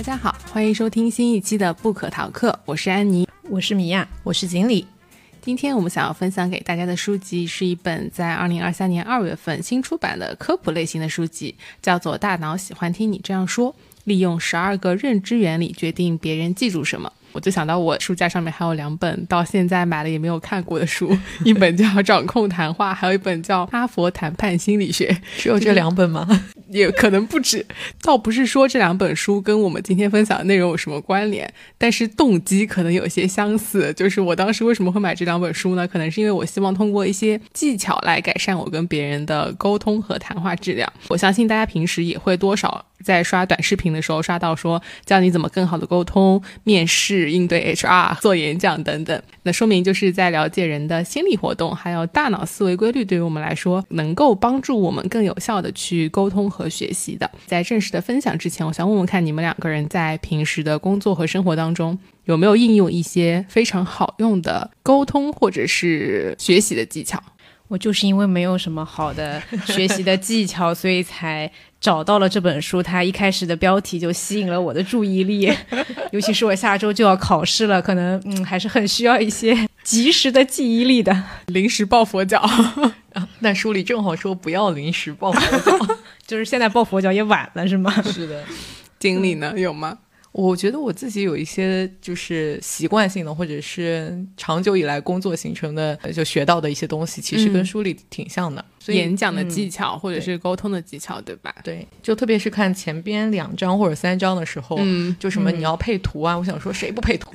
[0.00, 4.86] 大家好，欢迎收听新一期的不可逃课，我是安妮，我是米娅，我是锦鲤。
[5.42, 13.70] 今天我们想要分享给大家的书籍是一本在二零二三年二月份新出版的科普类型的书籍，叫做《大脑喜欢听你这样说》，
[14.04, 17.12] 利用十二个认知原理决定别人记住什么。
[17.32, 21.14] 我就想到我书架上面还有两本到现在买了也没有看过的书，
[21.44, 25.12] 一本叫《掌控谈话》，还有一本叫《哈佛谈判心理学》。
[25.36, 26.26] 只有这两本吗？
[26.70, 27.64] 也可能不止。
[28.02, 33.92] 倒不是说这两本书跟我们今天分享的内容有什么关联，但是动机可能有些相似。
[33.94, 35.86] 就是我当时为什么会买这两本书呢？
[35.86, 40.90] 可能是因为我希望通过一些技巧来改善我跟别人的沟通和谈话质量。
[41.08, 42.86] 我相信大家平时也会多少。
[43.02, 57.30] 在刷短视频的时候刷到说教你怎么更好的沟通、面试、应对 HR、做演讲等等，那说明就是在了解人的心理活动还有大脑思维规律，对于我们来说能够帮助我们更有效的去沟通和学习的。
[57.46, 67.22] 在正式的分享之前，我想问问看你们两个人在平时的工作和生活当中有没有应用一些非常好用的沟通或者是学习的技巧？
[67.70, 71.48] 我就是因为没有什么好的学习的技巧， 所以才
[71.80, 72.82] 找到了这本书。
[72.82, 75.48] 它一开始的标题就吸引了我的注意力，
[76.10, 81.22] 尤其是我下周就要考试了，可能嗯还是很需要一些 及时的记忆力的。
[81.46, 82.44] 临时抱佛脚，
[83.40, 87.92] 但书里正好说不要临时抱佛脚，就是现在抱佛脚也晚了，是吗？
[88.02, 88.42] 是的，
[88.98, 89.96] 经历呢有吗？
[90.32, 98.64] 我觉得我自己有一些就是习惯性的，或者是长久以来工作形成的，就学到的一些东西，其实跟书里挺像的。
[98.88, 101.54] 演讲的技巧或者是沟通的技巧，对吧？
[101.62, 107.30] 对，就特别是看前边两章或者三章的时候，嗯，就什么你要配图啊，我想说谁不配图？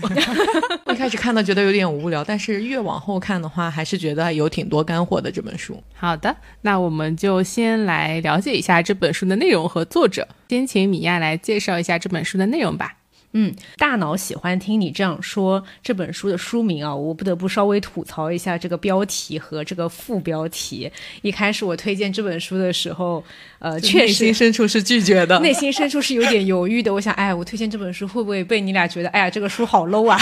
[0.91, 5.81] 一开始看到觉得有点无聊，但是越往后看的话，还是觉得有挺多干货的这本书。
[5.93, 10.27] 好的，那我们就先来了解一下这本书的内容和作者。
[10.49, 12.95] 先请米娅来介绍一下这本书的内容吧。
[13.37, 15.61] 嗯，大脑喜欢听你这样说。
[15.83, 20.89] 这本书的书名啊，我不得不稍微吐槽一下这个标题和这个副标题。
[21.21, 23.21] 一开始我推荐这本书的时候，
[23.59, 26.93] 呃，确实内心深处是拒绝的，内心深处是有点犹豫的。
[26.93, 30.17] 我想，哎，我推荐这本书会不会被你俩觉得，哎呀，这个书好 low 啊？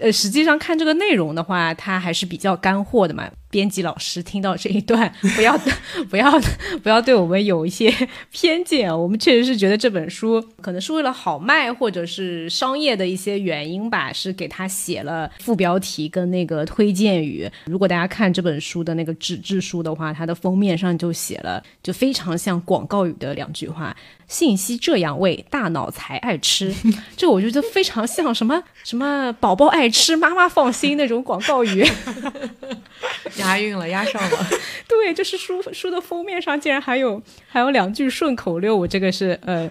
[0.00, 3.30] 呃，实际上看这个内容的话，它还是比较干货的嘛。
[3.50, 5.58] 编辑老师听到这一段，不要
[6.08, 6.30] 不要
[6.84, 7.92] 不要对我们有一些
[8.30, 8.96] 偏见。
[8.96, 17.50] 我们确实是觉得这本书可能是为了好卖，或者是商业的一些原因吧，是给他写了副标题跟那个推荐语。
[17.64, 23.96] 如果大家看这本书的那个纸质书的话，它的封面上就写了，就非常像广告语的两句话。
[24.28, 26.72] 信息这样喂，大脑才爱吃。
[27.16, 31.86] 这我觉得非常像什么什么宝宝爱吃，妈妈放心那种广告语。
[33.36, 34.46] 押韵了，押上了。
[34.88, 39.70] 对，就是书书的封面上竟然还有还有两句顺口溜，我这个是呃，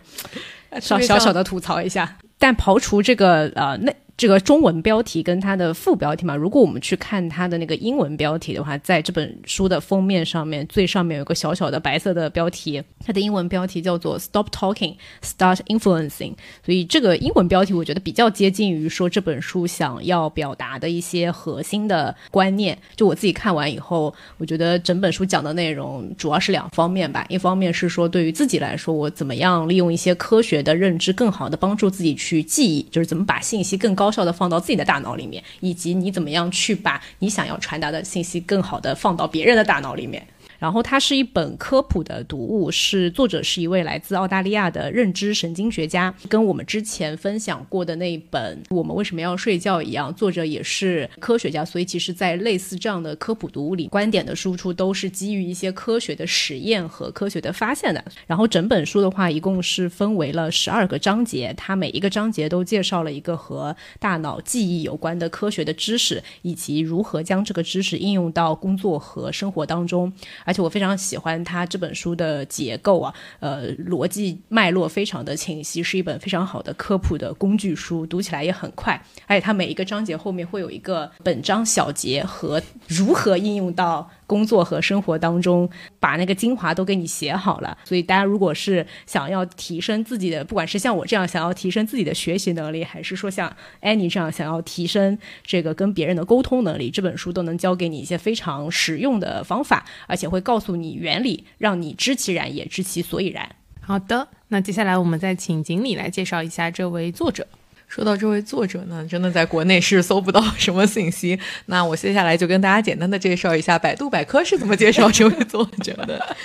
[0.79, 2.17] 小小小的吐槽一下。
[2.37, 3.93] 但刨除这个呃那。
[4.19, 16.33] 这个中文标题跟它的副标题嘛，如果我们去看它的那个英文标题的话，在这本书的封面上面最上面有个小小的白色的标题，它的英文标题叫做 “Stop Talking, Start Influencing”。
[16.65, 22.77] 所以这个英文标题我觉得比较接近于说这本书想要表达的一些核心的观念。
[22.97, 34.08] 就我自己看完以后，我觉得整本书讲的内容主要是两方面吧，一方面是说对于自己来说，我怎么样利用一些科学的认知，更好的帮助自己去记忆，就是怎么把信息更高。
[34.09, 40.25] 高效的放到自己的大脑里面，以及你怎么样去把你想要传达的信息更好的放到别人的大脑里面。
[40.59, 58.03] 然后它是一本科普的读物，是作者是一位来自澳大利亚的认知神经学家，跟我们之前分享过的那一本《我们为什么要睡觉》一样，作者也是科学家，所以其实，在类似这样的科普读物里，观点的输出都是基于一些科学的实验和科学的发现的。
[58.27, 70.11] 然后整本书的话，一共是分为了十二个章节，它每一个章节都介绍了一个和大脑记忆有关的科学的知识，以及如何将这个知识应用到工作和生活当中。
[70.49, 78.99] 而且我非常喜欢它这本书的结构啊，呃，逻辑脉络非常的清晰，是一本非常好的科普的工具书，读起来也很快。
[79.27, 84.09] 而且它每一个章节后面会有一个本章小结和如何应用到。
[84.29, 85.67] 工作和生活当中，
[85.99, 87.75] 把那个精华都给你写好了。
[87.83, 103.49] 所以大家如果是想要提升自己的，不管是像我这样想要提升自己的学习能力，还是说像 Annie 这样想要提升这个跟别人的沟通能力，这本书都能教给你一些非常实用的方法，而且会告诉你原理，让你知其然也知其所以然。
[103.81, 107.47] 好的，那接下来我们再请锦鲤来介绍一下这位作者。
[107.89, 111.37] 说到这位作者呢，真的在国内是搜不到什么信息。
[111.65, 116.37] 那我接下来就跟大家简单的介绍一下百度百科是怎么介绍这位作者的。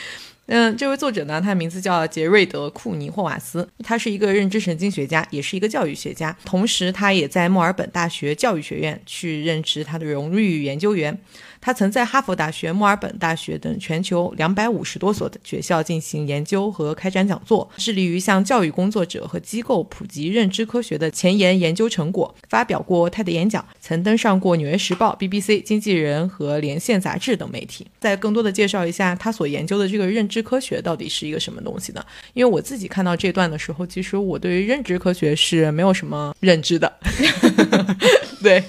[0.47, 11.19] 嗯，这位作者呢，他的名字叫杰瑞德·库尼霍瓦斯，他是一个认知神经学家，也是一个教育学家，同时他也在墨尔本大学教育学院去任职他的荣誉研究员。
[11.65, 22.35] 他曾在哈佛大学、墨尔本大学等全球两百五十多所的学校进行研究和开展讲座，致力于向教育工作者和机构普及认知科学的前沿研究成果。
[22.51, 27.87] 发表过 TED 演讲，曾登上过《纽约时报》、BBC、经纪人和连线杂志等媒体。
[27.99, 32.05] 再更多的介绍一下他所研究的这个认知科学到底是一个什么东西呢？
[32.35, 36.93] 因为我自己看到这段的时候，其实我对于认知科学是没有什么认知的。
[38.45, 38.63] 对，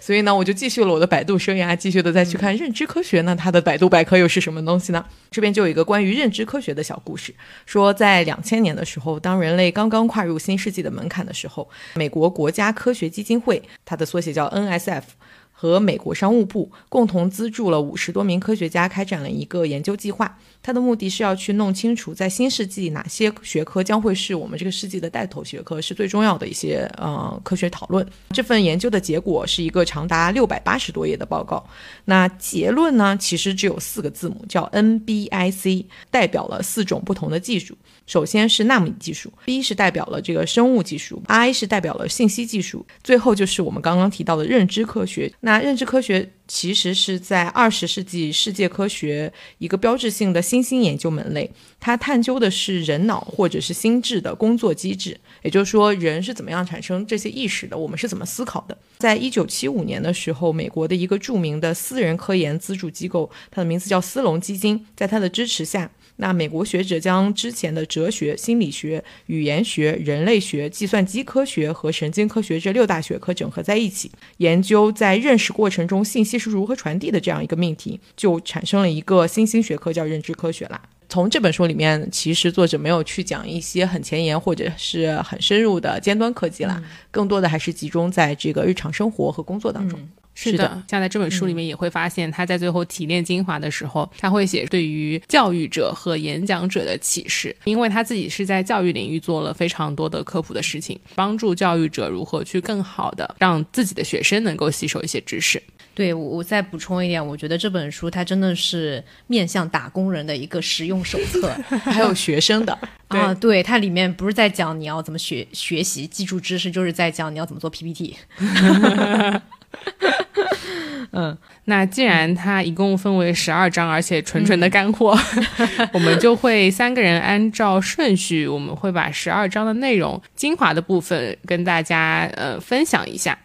[0.00, 3.20] 所以呢，我就继续了我的百度生涯，继续的再去看认知科学。
[3.20, 5.04] 那它的百度百科又是什么东西呢？
[5.30, 7.32] 这边就有一个关于认知科学的小故事，
[7.64, 15.04] 说在两千年的时候，当人类刚刚跨入新世纪的门槛的时候，美国国家科学基金会，它的缩写叫 NSF。
[15.52, 20.38] 和美国商务部共同资助了五十多名科学家，开展了一个研究计划。
[20.62, 28.06] 它的目的是要去弄清楚，在新世纪哪些学科将会是我们这个世纪的带头学科，是最重要的一些呃科学讨论。
[28.30, 31.66] 这份研究的结果是一个长达六百八十多页的报告。
[32.04, 37.76] 那结论呢，其实只有四个字母，叫 NBIC，代表了四种不同的技术。
[38.06, 45.32] 首先是纳米技术，B 是代表了这个生物技术，I 是代表了信息技术，最后就是我们刚刚提到的认知科学。
[45.40, 51.48] 那认知科学其实是在二十世纪世界科学一个标志性的新兴研究门类，
[51.78, 58.76] 它探究的是人脑或者是心智的工作机制，也就是说人是怎么样产生这些意识的，我们是怎么思考的。
[58.98, 65.88] 在一九七五年的时候，美国的一个著名的私人科研资助机构，它的名字叫斯隆基金，在它的支持下。
[66.20, 80.80] 那美国学者将之前的哲学、心理学、语言学、人类学、计算机科学和神经科学这六大学科整合在一起，研究在认识过程中信息是如何传递的这样一个命题，就产生了一个新兴学科叫认知科学啦。
[81.08, 86.80] 从这本书里面，其实作者没有去讲一些很前沿或者是很深入的尖端科技啦，
[87.10, 89.98] 更多的还是集中在这个日常生活和工作当中。
[90.42, 105.62] 是的，像在这本书里面也会发现，他在最后提炼精华的时候，他会写对于教育者和演讲者的启示，因为他自己是在教育领域做了非常多的科普的事情，帮助教育者如何去更好的让自己的学生能够吸收一些知识。
[105.92, 111.50] 对，我我再补充一点，我觉得这本书它真的是面向打工人的一个实用手册，
[111.84, 112.78] 还有学生的。
[113.08, 118.16] 啊，对，它里面不是在讲你要怎么学学习记住知识，就是在讲你要怎么做 PPT。
[121.12, 125.16] 嗯，那既然它一共分为十二章，而且纯纯的干货，
[125.92, 133.38] 我们就会三个人按照顺序，我们会把十二章的内容精华的部分跟大家呃分享一下。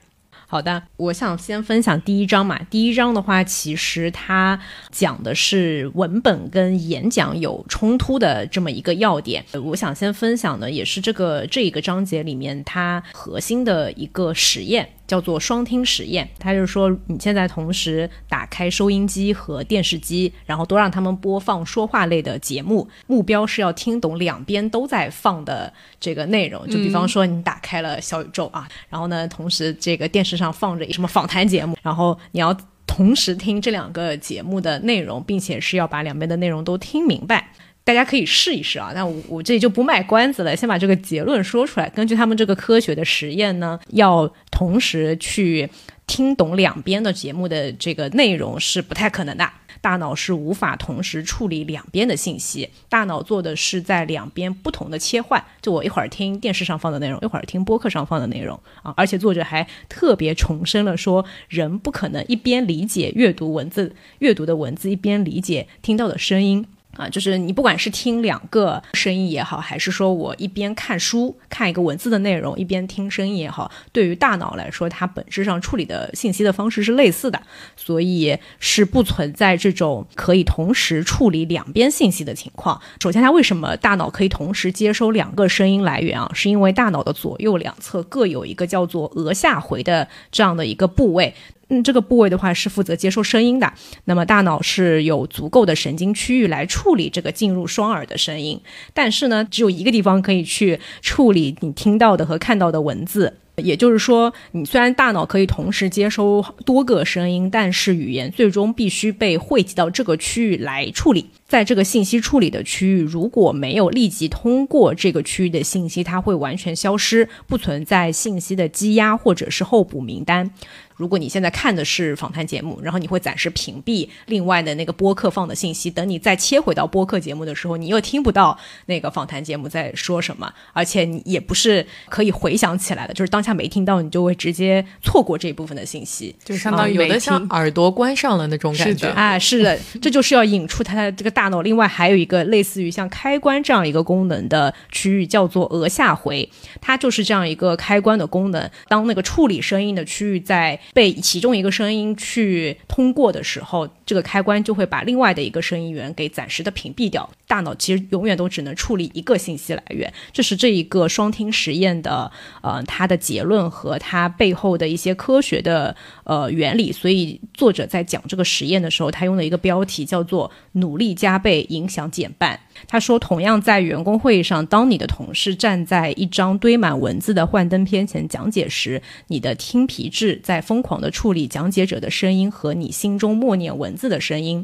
[0.48, 2.60] 好的，我想先分享第一章嘛。
[2.70, 4.58] 第一章的话，其实它
[4.92, 9.44] 讲的是文本跟演讲有冲突的这么一个要点。
[9.64, 14.88] 我想先分享的也是这个这一个章节里面它核心的一个实验。
[15.08, 26.68] 叫做双听实验，它就是说，你现在同时打开收音机和电视机，然后都让他们播放说话类的节目，目标是要听懂两边都在放的这个内容。
[26.68, 32.56] 就比方说，你打开了小宇宙啊，然后呢，同时这个电视上放着什么访谈节目，然后你要
[32.88, 37.52] 同时听这两个节目的内容，并且是要把两边的内容都听明白。
[37.86, 41.88] 大家可以试一试啊，那我我这里就不卖关子了，先把这个结论说出来。
[41.92, 45.70] 根据他们这个科学的实验呢，要同时去
[46.08, 49.48] 听懂两边的节目的这个内容是不太可能的，
[49.82, 55.44] 大脑是无法同时处理两边的信息，大脑做的是在两边不同的切换。
[55.62, 66.66] 就我一会儿听电视上放的内容，一会儿听播客上放的内容啊，而且作者还特别重申了说，人不可能一边理解阅读文字、阅读的文字，一边理解听到的声音。
[66.96, 77.42] 啊，就是你不管是听两个声音也好，还是说我一边看书看一个文字的内容，一边听声音也好，对于大脑来说，它本质上处理的信息的方式是类似的，
[77.76, 82.80] 所以是不存在这种可以同时处理两边信息的情况。
[83.02, 86.32] 首先，它为什么大脑可以同时接收两个声音来源啊？
[86.34, 91.34] 是因为大脑的左右两侧各有一个叫做额下回的这样的一个部位。
[91.70, 93.74] 嗯，这个部位的话是负责接收声音的。
[94.06, 98.60] 那么大脑是有足够的神经区域来处理这个进入双耳的声音，
[98.94, 103.34] 但是呢，只有一个地方可以去处理你听到的和看到的文字。
[103.58, 111.30] 也就是说，你虽然大脑可以同时接收多个声音，但是语言最终必须被汇集到这个区域来处理。
[111.48, 120.52] 在这个信息处理的区域，如果没有立即通过这个区域的信息，它会完全消失，不存在信息的积压或者是候补名单。
[120.98, 139.08] 如果你现在看的是访谈节目，然后你会暂时屏蔽另外的那个播客放的信息，等你再切回到播客节目的时候，你又听不到那个访谈节目在说什么，而且你也不是可以回想起来的，就是当下没听到，你就会直接错过这一部分的信息，就相当于有的像耳朵关上了那种感觉。
[139.10, 141.62] 啊，是的，这就是要引出它的这个大脑。
[141.62, 146.50] 另外还有一个类似于像开关这样一个功能的区域，叫做额下回，
[146.82, 148.72] 它就是这样一个开关的功能。
[148.88, 157.30] 当那个处理声音的区域在被其中一个声音去通过的时候，这个开关就会把另外的一个声音源给暂时的屏蔽掉。
[157.48, 166.92] 大脑其实永远都只能处理一个信息来源，这是这一个双听实验的呃它的结论和它背后的一些科学的呃原理。
[166.92, 172.60] 所以作者在讲这个实验的时候，他用了一个标题叫做“努力加加倍，影响减半”。
[172.88, 184.64] 他说，同样在员工会议上，当你的同事站在一张堆满文字的幻灯片前讲解时，你的听皮质在疯狂地处理讲解者的声音和你心中默念文字的声音。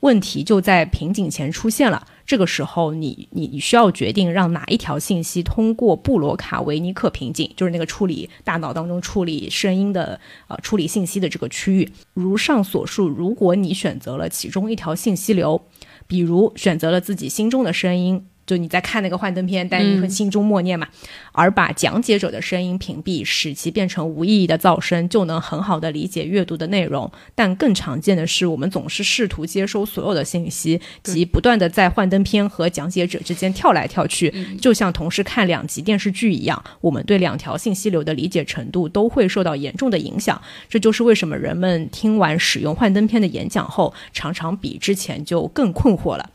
[0.00, 2.04] 问题就在瓶颈前出现了。
[2.26, 11.90] 这个时候，你你你需要决定让哪一条信息通过布罗卡维尼克瓶颈，就是那个处理大脑当中处理声音的呃处理信息的这个区域。
[12.14, 15.60] 如上所述，如果你选择了其中一条信息流。
[16.06, 20.88] 比如选择了自己心中的声音，就你在看那个幻灯片，但你会心中默念嘛，
[21.30, 27.08] 而把讲解者的声音屏蔽，使其变成无意义的噪声，就能很好的理解阅读的内容。
[27.36, 36.60] 但更常见的是，我们总是试图接收所有的信息，及不断的在幻灯片和讲解者之间跳来跳去，就像同时看两集电视剧一样。
[36.80, 40.42] 我们对两条信息流的理解程度都会受到严重的影响。
[40.68, 46.28] 这就是为什么人们听完使用幻灯片的演讲后，常常比之前就更困惑了。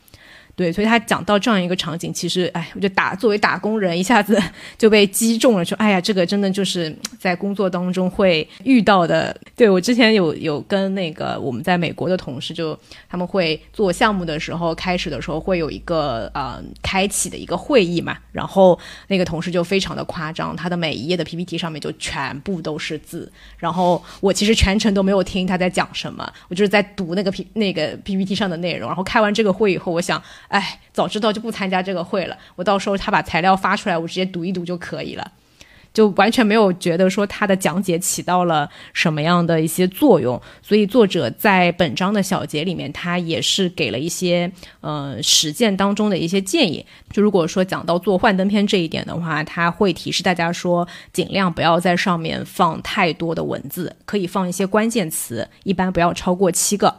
[0.56, 4.42] 对，所以他讲到这样一个场景，其实，哎，我就打作为打工人，一下子
[4.78, 9.38] 就被击中了，说，哎呀，这个真的就是在工作当中会遇到的。
[9.54, 30.22] 对我之前有有跟那个我们在美国的同事，就他们会做项目的时候，开始的时候会有一个呃开启的一个会议嘛，然后那个同事就非常的夸张，他的每一页的 PPT 上面就全部都是字，然后我其实全程都没有听他在讲什么，我就是在读那个 P 那个 PPT 上的内容，然后开完这个会以后，我想。
[30.48, 32.36] 哎，早知道就不参加这个会了。
[32.54, 35.32] 我到时候他把材料发出来，我直接读一读就可以了，
[35.92, 40.40] 就完全没有觉得说他的讲解起到了什么样的一些作用。
[40.62, 44.50] 所以作者在本章的小节里面，他也是给了一些
[44.80, 46.84] 呃实践当中的一些建议。
[47.10, 56.94] 就如果说讲到做幻灯片这一点的话，他会提示大家说，尽量不要在上面放太多的文字，可以放一些关键词，一般不要超过七个。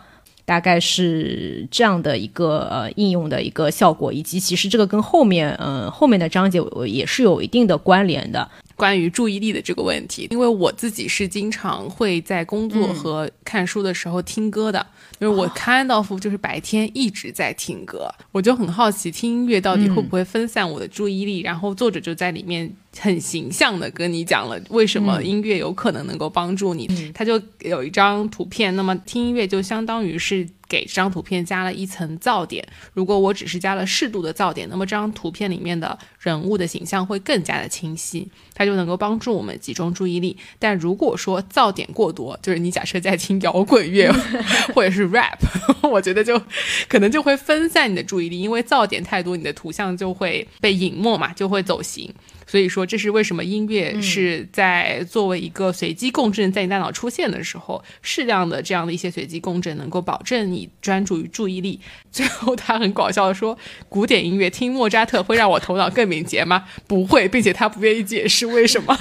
[0.48, 8.50] 大概是这样的一个呃应用的一个效果，以及其实这个跟后面嗯后面的章节也是有一定的关联的。
[8.78, 14.86] 关于注意力的这个问题，因为我自己是经常会在工作和看书的时候听歌的，
[15.20, 21.42] 就是我看到夫就是白天一直在听歌，我就很好奇听音乐到底会不会分散我的注意力。
[21.42, 26.88] 然后作者就在里面很形象的跟你讲了为什么音乐有可能能够帮助你。
[27.16, 30.48] 他就有一张图片，那么听音乐就相当于是。
[30.68, 32.66] 给这张图片加了一层噪点。
[32.94, 40.38] 如果我只是加了适度的噪点，那么这张图片里面的人物的形象会更加的清晰，它就能够帮助我们集中注意力。
[40.60, 44.12] 但如果说噪点过多，就是你假设在听摇滚乐
[44.74, 45.38] 或者是 rap，
[45.90, 46.42] 我觉得就
[46.88, 52.14] 可能就会分散你的注意力，因为噪点太多，你的图像就会被隐没嘛，就会走形。
[52.48, 61.80] 所以说，这是为什么音乐是在作为一个随机共振在你大脑出现的时候，适量的这样的一些随机共振能够保证你专注于注意力。
[62.10, 63.58] 最后，他很搞笑的说
[63.90, 66.64] ：“古典音乐听莫扎特会让我头脑更敏捷吗？
[66.88, 68.98] 不会，并且他不愿意解释为什么。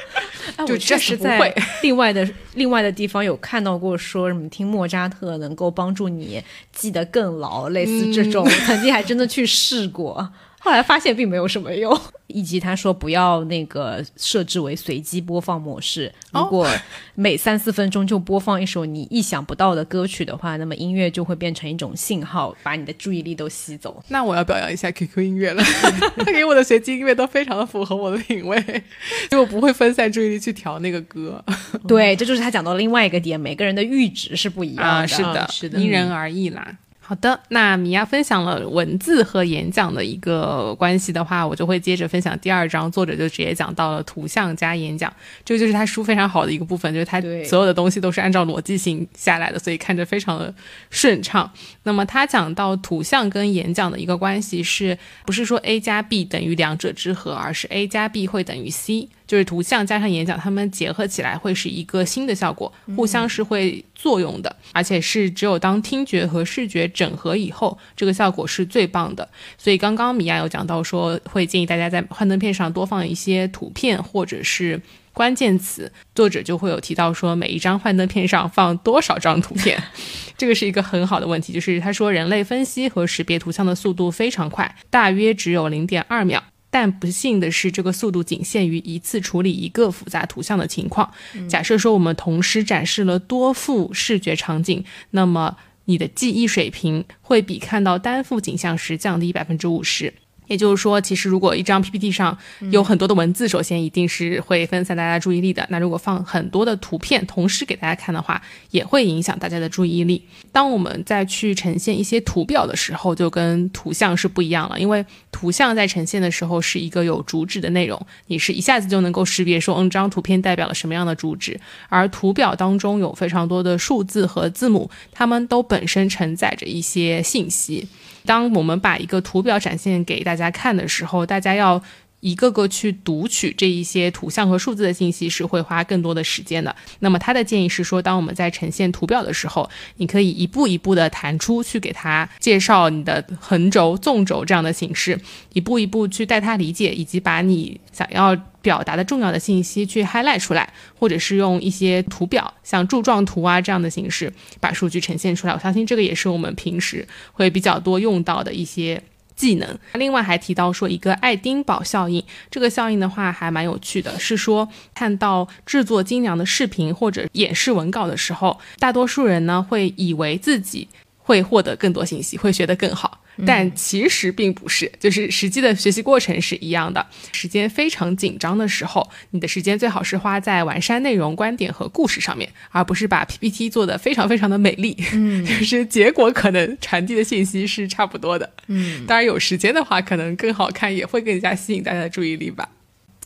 [0.66, 6.42] 就确实在另外的另外的地方有看到过说什么听莫扎特能够帮助你
[6.72, 11.96] 记得更牢，类似这种，曾经还真的去试过。”后来发现并没有什么用，
[12.26, 16.12] 以及他说不要那个设置为随机播放模式。
[16.32, 16.68] 如果
[17.14, 24.02] 每三四分钟就播放一首你意想不到的歌曲的话，那么音乐就会变成一种信号，把你的注意力都吸走。
[24.08, 25.62] 那我要表扬一下 QQ 音乐了，
[26.18, 28.82] 他给我的随机音乐都非常的符合我的品味，
[29.30, 31.42] 就我不会分散注意力去调那个歌。
[31.86, 36.76] 对，这就是他讲到另外一个点，每个人的阈值是不一样的，是的，是的，因人而异啦。
[37.08, 45.10] 好的，那米娅分享了文字和演讲的一个关系的话，我就会接着分享第二章，作者就直接讲到了图像加演讲，
[45.42, 50.54] 这个就是他书非常好的一个部分，就是他所有的东西都是按照逻辑性下来的，所以看着非常的
[50.90, 51.50] 顺畅。
[51.84, 59.08] 那么他讲到图像跟演讲的一个关系，是不是说 A 加 B 等于两者之和，而是 A 加 B 会等于 C？
[59.28, 69.28] 就是图像加上演讲，它们结合起来会是一个新的效果，互相是会作用的，而且是只有当听觉和视觉整合以后，这个效果是最棒的。
[69.58, 74.80] 所以刚刚米娅有讲到说，会建议大家在幻灯片上多放一些图片或者是
[75.12, 79.78] 关键词，作者就会有提到说，每一张幻灯片上放多少张图片，
[80.38, 81.52] 这个是一个很好的问题。
[81.52, 86.42] 就是他说，人类分析和识别图像的速度非常快，大约只有零点二秒。
[86.70, 91.10] 但不幸的是，这个速度仅限于一次处理一个复杂图像的情况。
[91.48, 95.56] 假设说我们同时展示了多幅视觉场景，那么
[95.86, 100.12] 你的记忆水平会比看到单幅景象时降低百分之五十。
[100.48, 102.36] 也就是说，其实如果一张 PPT 上
[102.70, 105.64] 有很多的文字，首先一定是会分散大家注意力的。
[105.70, 110.22] 那如果放很多的图片，同时给大家看的话，也会影响大家的注意力。
[110.50, 121.60] 当我们再去呈现一些图表的时候，就跟图像是不一样了，因为图像在呈现的时候是一个有主旨的内容，你是一下子就能够识别说，嗯，这张图片代表了什么样的主旨。
[121.88, 127.86] 而图表当中有非常多的数字和字母，它们都本身承载着一些信息。
[128.28, 131.82] 当我们把一个图表展现给大家看的时候，大家要
[132.20, 136.74] 一个个去读取这一些图像和数字的信息，是会花更多的时间的。
[137.00, 145.18] 那么他的建议是说，当我们在呈现图表的时候，你可以一步一步的弹出去给他介绍你的横轴、纵轴这样的形式，
[145.52, 148.36] 一步一步去带他理解，以及把你想要。
[148.60, 155.54] 表达的重要的信息去 highlight 出来，或者是用一些图表，像柱状图啊这样的形式把数据呈现出来。
[155.54, 159.00] 我相信这个也是我们平时会比较多用到的一些
[159.38, 159.78] 技能。
[159.94, 173.20] 另外还提到说一个爱丁堡效应，这个效应的话还蛮有趣的，是说看到制作精良的视频或者演示文稿的时候，大多数人呢会以为自己会获得更多信息，会学得更好。
[173.46, 177.04] 但其实并不是，就是实际的学习过程是一样的。
[177.32, 184.96] 时间非常紧张的时候，你的时间最好是花在完善内容、观点和故事上面，而不是把 PPT 做的非常非常的美丽。
[185.12, 188.50] 嗯， 就是结果可能传递的信息是差不多的。
[188.66, 192.68] 嗯，当然有时间的话，可能更好看，也会更加吸引大家的注意力吧。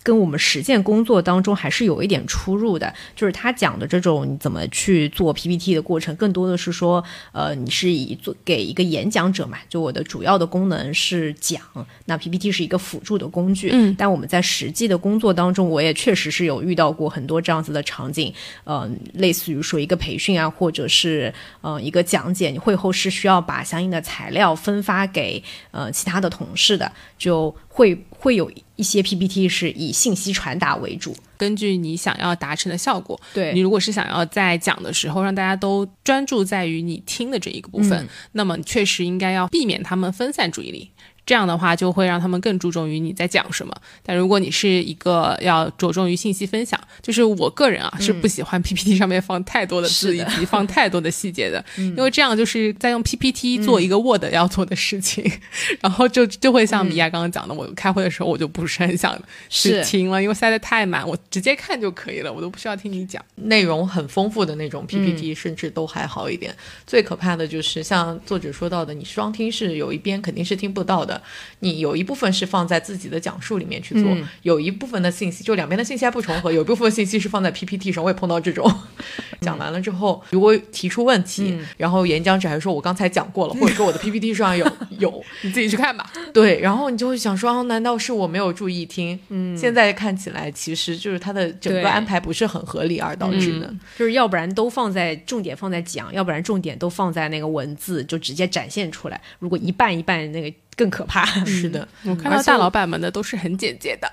[0.03, 11.61] 跟我们实践工作当中还是有一点出入的，就是他讲的这种你怎么去做 PPT 的过程，更多的是说，呃，你是以做给一个演讲者嘛，就我的主要的功能是讲，
[12.07, 13.71] 那 PPT 是一个辅助的工具。
[13.73, 18.33] 嗯，但我们在实际的工作当中，我也确实是有遇到过很多这样子的场景，
[18.65, 28.51] 呃，类似于说一个培训啊，或者是呃一个讲解，你会后是需要把相应的材料分发给呃其他的同事的，就会会有。
[28.75, 33.21] 一些 PPT 是以信息传达为主，根据你想要达成的效果。
[33.33, 40.91] 对你如果是想要在讲的时候让大家都专注在于你听的这一个部分，那么确实应该要避免他们分散注意力。
[41.25, 43.73] 这样的话就会让他们更注重于你在讲什么。
[44.03, 55.25] 但如果你是一个要着重于信息分享，就是我个人啊是不喜欢 PPT 上面放太多的字以及放太多的细节的， 因为这样就是在用 PPT 做一个 Word 要做的事情，
[55.81, 59.17] 然后就就会像米娅刚刚讲的，我开会的时候我就不是很想
[59.49, 63.25] 去听了，因为塞得太满，我直接看就可以了，我都不需要听你讲。
[63.37, 66.55] 内容很丰富的那种 PPT 甚至都还好一点，
[66.87, 71.12] 最可怕的就是像作者说到的，你双听是有一边肯定是听不到的。
[71.61, 78.03] 你有一部分是放在自己的讲述里面去做，有一部分的信息就两边的信息还不重合，有一部分信息是放在 PPT 上。
[78.03, 78.69] 我也碰到这种，
[79.41, 84.67] 讲完了之后，如果提出问题，然后演讲者还说我刚才讲过了，或者说我的 PPT 上有
[84.99, 86.11] 有， 你自己去看吧。
[86.33, 89.19] 对，然后你就会想说，难道是我没有注意听？
[89.29, 99.21] 嗯，现在看起来其实就是他的整个安排不是很合理而导致的，就是要不然都放在重点放在讲，要不然重点都放在那个文字就直接展现出来。
[99.39, 100.53] 如果一半一半那个。
[100.75, 104.11] 更可怕，是的，我看到大老板们的都是很简洁的。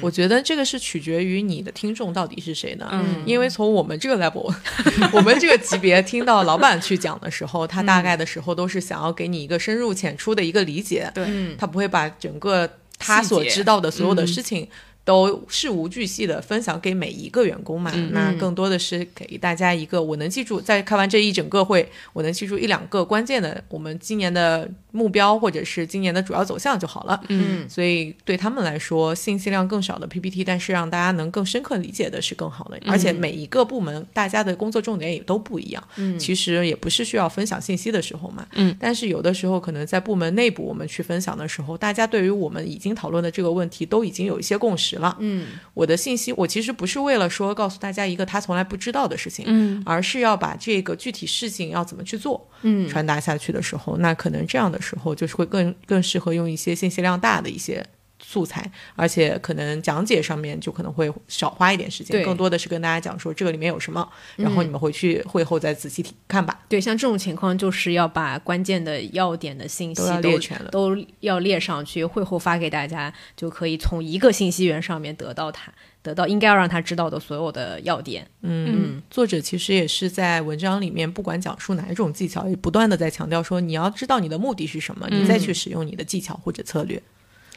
[0.00, 2.88] 我觉得这个是取决于你的听众到底是谁呢？
[2.92, 4.54] 嗯，因为从我们这个 level，
[5.12, 14.68] 我们这个级别听到老板去讲的时候，他大概的时候都是想要给你一个深入浅出的一个理解，对，他不会把整个他所知道的所有的事情。
[15.04, 24.68] 都事无巨细的分享给每一个员工嘛，那更多的是给大家一个我能记住，在开完这一整个会，我能记住一两个关键的，我们今年的。
[24.98, 27.20] 目标或者是今年的主要走向就好了。
[27.28, 32.78] 嗯，所以对他们来说，信息量更少的 PPT，但是让大家能更深刻理解的是更好的。
[32.86, 35.82] 而且每一个部门大家的工作重点也都不一样。
[35.96, 38.44] 嗯，其实也不是需要分享信息的时候嘛。
[38.54, 45.16] 嗯，但是有的时候可能在部门内部我们去分享的时候，大家对于我们已经讨论的这个问题都已经有一些共识了。
[45.20, 57.84] 嗯，我的信息我其实不是为了说告诉大家一个他从来不知道的事情，嗯，而是要把这个具体事情要怎么去做，嗯传达下去的时候，那可能这样的时候就是会更更适合用一些信息量大的一些
[58.20, 66.58] 素材，而且可能讲解上面就可能会少花一点时间，更多的是跟大家讲说这个里面有什么，然后你们回去会后再仔细听看吧。
[66.68, 75.72] 对，像这种情况就是要把关键的要点的信息都要列全了都要列上去，会后发给大家，就可以从一个信息源上面得到他
[76.08, 78.26] 得到应该要让他知道的所有的要点。
[78.40, 87.02] 嗯，作者其实也是在文章里面，不管讲述哪一种技巧，也不断的在强调说，你要知道你的目的是什么，你再去使用你的技巧或者策略。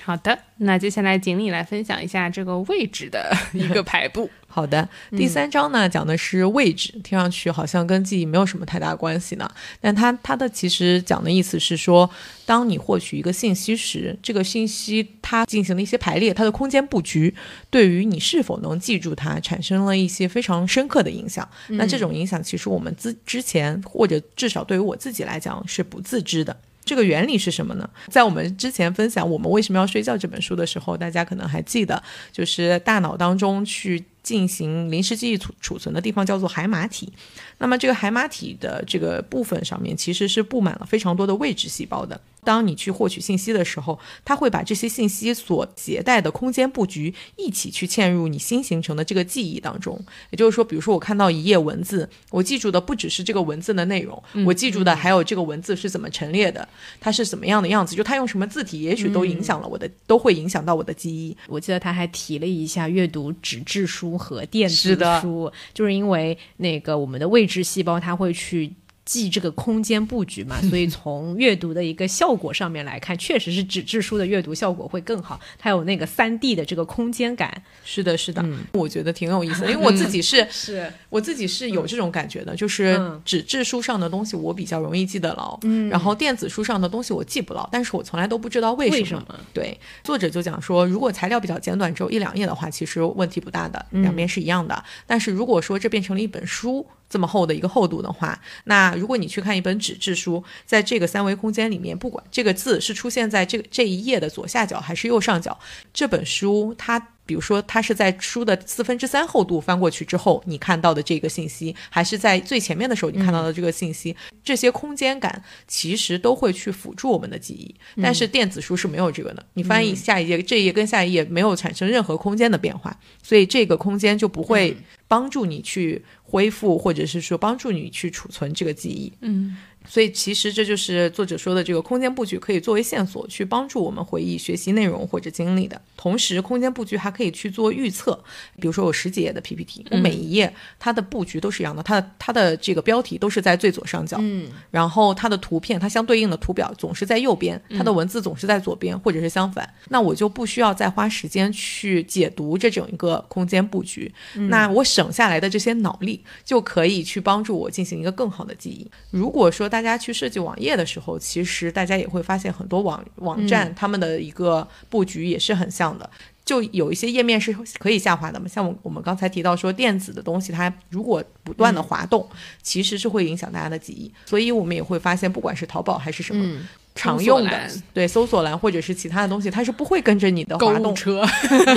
[0.04, 4.30] 好的，那接下来锦鲤来分享一下这个位置的 一个排布。
[4.48, 9.50] 好的，第三章呢、讲的是位置，听上去好像跟记忆没有什么太大关系呢。
[9.80, 12.10] 但它它的其实讲的意思是说，
[12.46, 17.34] 当你获取一个信息时，这个信息它进行了一些排列，它的空间布局
[17.70, 21.48] 对于你是否能记住它产生了一些非常深刻的影响。
[21.70, 26.58] 那这种影响其实我们之之前或者至少对于我自己来讲是不自知的。
[26.92, 27.90] 这个原理是什么呢？
[28.10, 37.12] 在我们之前分享《我们为什么要睡觉》这本书的时候，大家可能还记得，就是大脑当中去进行临时记忆储储存的地方叫做海马体。
[37.58, 42.20] 那么这个海马体的这个部分上面其实是布满了非常多的位置细胞的。
[42.44, 50.04] 当你去获取信息的时候，它会把这些信息所携带的空间布局一起去嵌入你新形成的这个记忆当中。
[50.32, 56.68] 也就是说，比如说我看到一页文字，我记住的不只是这个文字的内容，我记住的还有这个文字是怎么陈列的，
[57.00, 61.38] 它是怎么样的样子，就它用什么字体，也许都影响了我的，都会影响到我的记忆。
[61.48, 68.74] 我记得他还提了一下阅读纸质书和电子书，就是因为那个我们的位置细胞它会去。
[69.12, 77.62] 记这个空间布局嘛，所以 从阅读的一个效果上面来看，确实是纸质书的阅读效果会更好，它有那个三 D 的这个空间感。
[77.84, 89.00] 是的，是的，我觉得挺有意思的，因为 我自己是是，我自己是有这种感觉的，就是嗯纸质书上的东西我比较容易记得牢，嗯，然后电子书上的东西我记不牢，但是我从来都不知道为什么。
[89.02, 89.40] 为什么？
[89.54, 94.82] 对，作者就讲说，如果材料比较简短，只有一两页的话，其实问题不大的，两边是一样的。
[95.06, 105.60] 但是如果说这变成了一本书这么厚的一个厚度的话，那如果你去看一本纸质书，在这个三维空间里面，不管这个字是出现在这这一页的左下角还是右上角，
[105.94, 107.10] 这本书它。
[107.32, 114.14] 比如说，它是在书的四分之三厚度翻过去之后，你看到的这个信息，还是在最前面的时候你看到的这个信息，
[114.44, 117.74] 这些空间感其实都会去辅助我们的记忆。
[118.02, 124.76] 但是电子书是没有这个的，你翻译下一页，这一页跟下一页没有产生任何空间的变化，所以这个空间就不会
[125.08, 129.14] 帮助你去恢复，或者是说帮助你去储存这个记忆。
[129.22, 129.56] 嗯，
[129.88, 135.82] 所以其实这就是作者说的这个空间布局可以作为线索去帮助我们回忆学习内容或者经历的。
[135.98, 138.24] 同时，空间布局还可以去做预测。
[138.60, 149.68] 比如说，有十几页的 PPT，我每一页它的布局都是一样的，它的它的这个标题都是在最左上角，嗯，然后它的图片它相对应的图表总是在右边，它的文字总是在左边，或者是相反。
[149.90, 154.12] 那我就不需要再花时间去解读这整一个空间布局，
[154.50, 158.90] 那我省下来的这些脑力就可以去帮助我进行一个更好的记忆。
[159.12, 166.08] 如果说大家去设计网页的时候，其实大家也会发现很多网网站他们的一个布局也是很像的。
[166.44, 172.28] 就有一些页面是可以下滑的嘛，像我我们刚才提到说电子的东西，它如果不断的滑动，
[172.62, 174.12] 其实是会影响大家的记忆。
[174.26, 180.92] 所以我们也会发现，不管是淘宝还是什么、嗯常用的对搜索栏或者是其他的东西，它是不会跟着你的滑动。
[180.92, 181.26] 物车，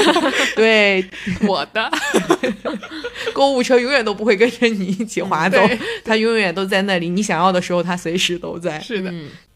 [0.57, 1.05] 对，
[1.47, 1.91] 我的，
[3.33, 8.79] 购物车永远都不会跟着你一起滑动，对它永远都在那里，你想要的时候，它随时都在。
[8.81, 9.13] 是的，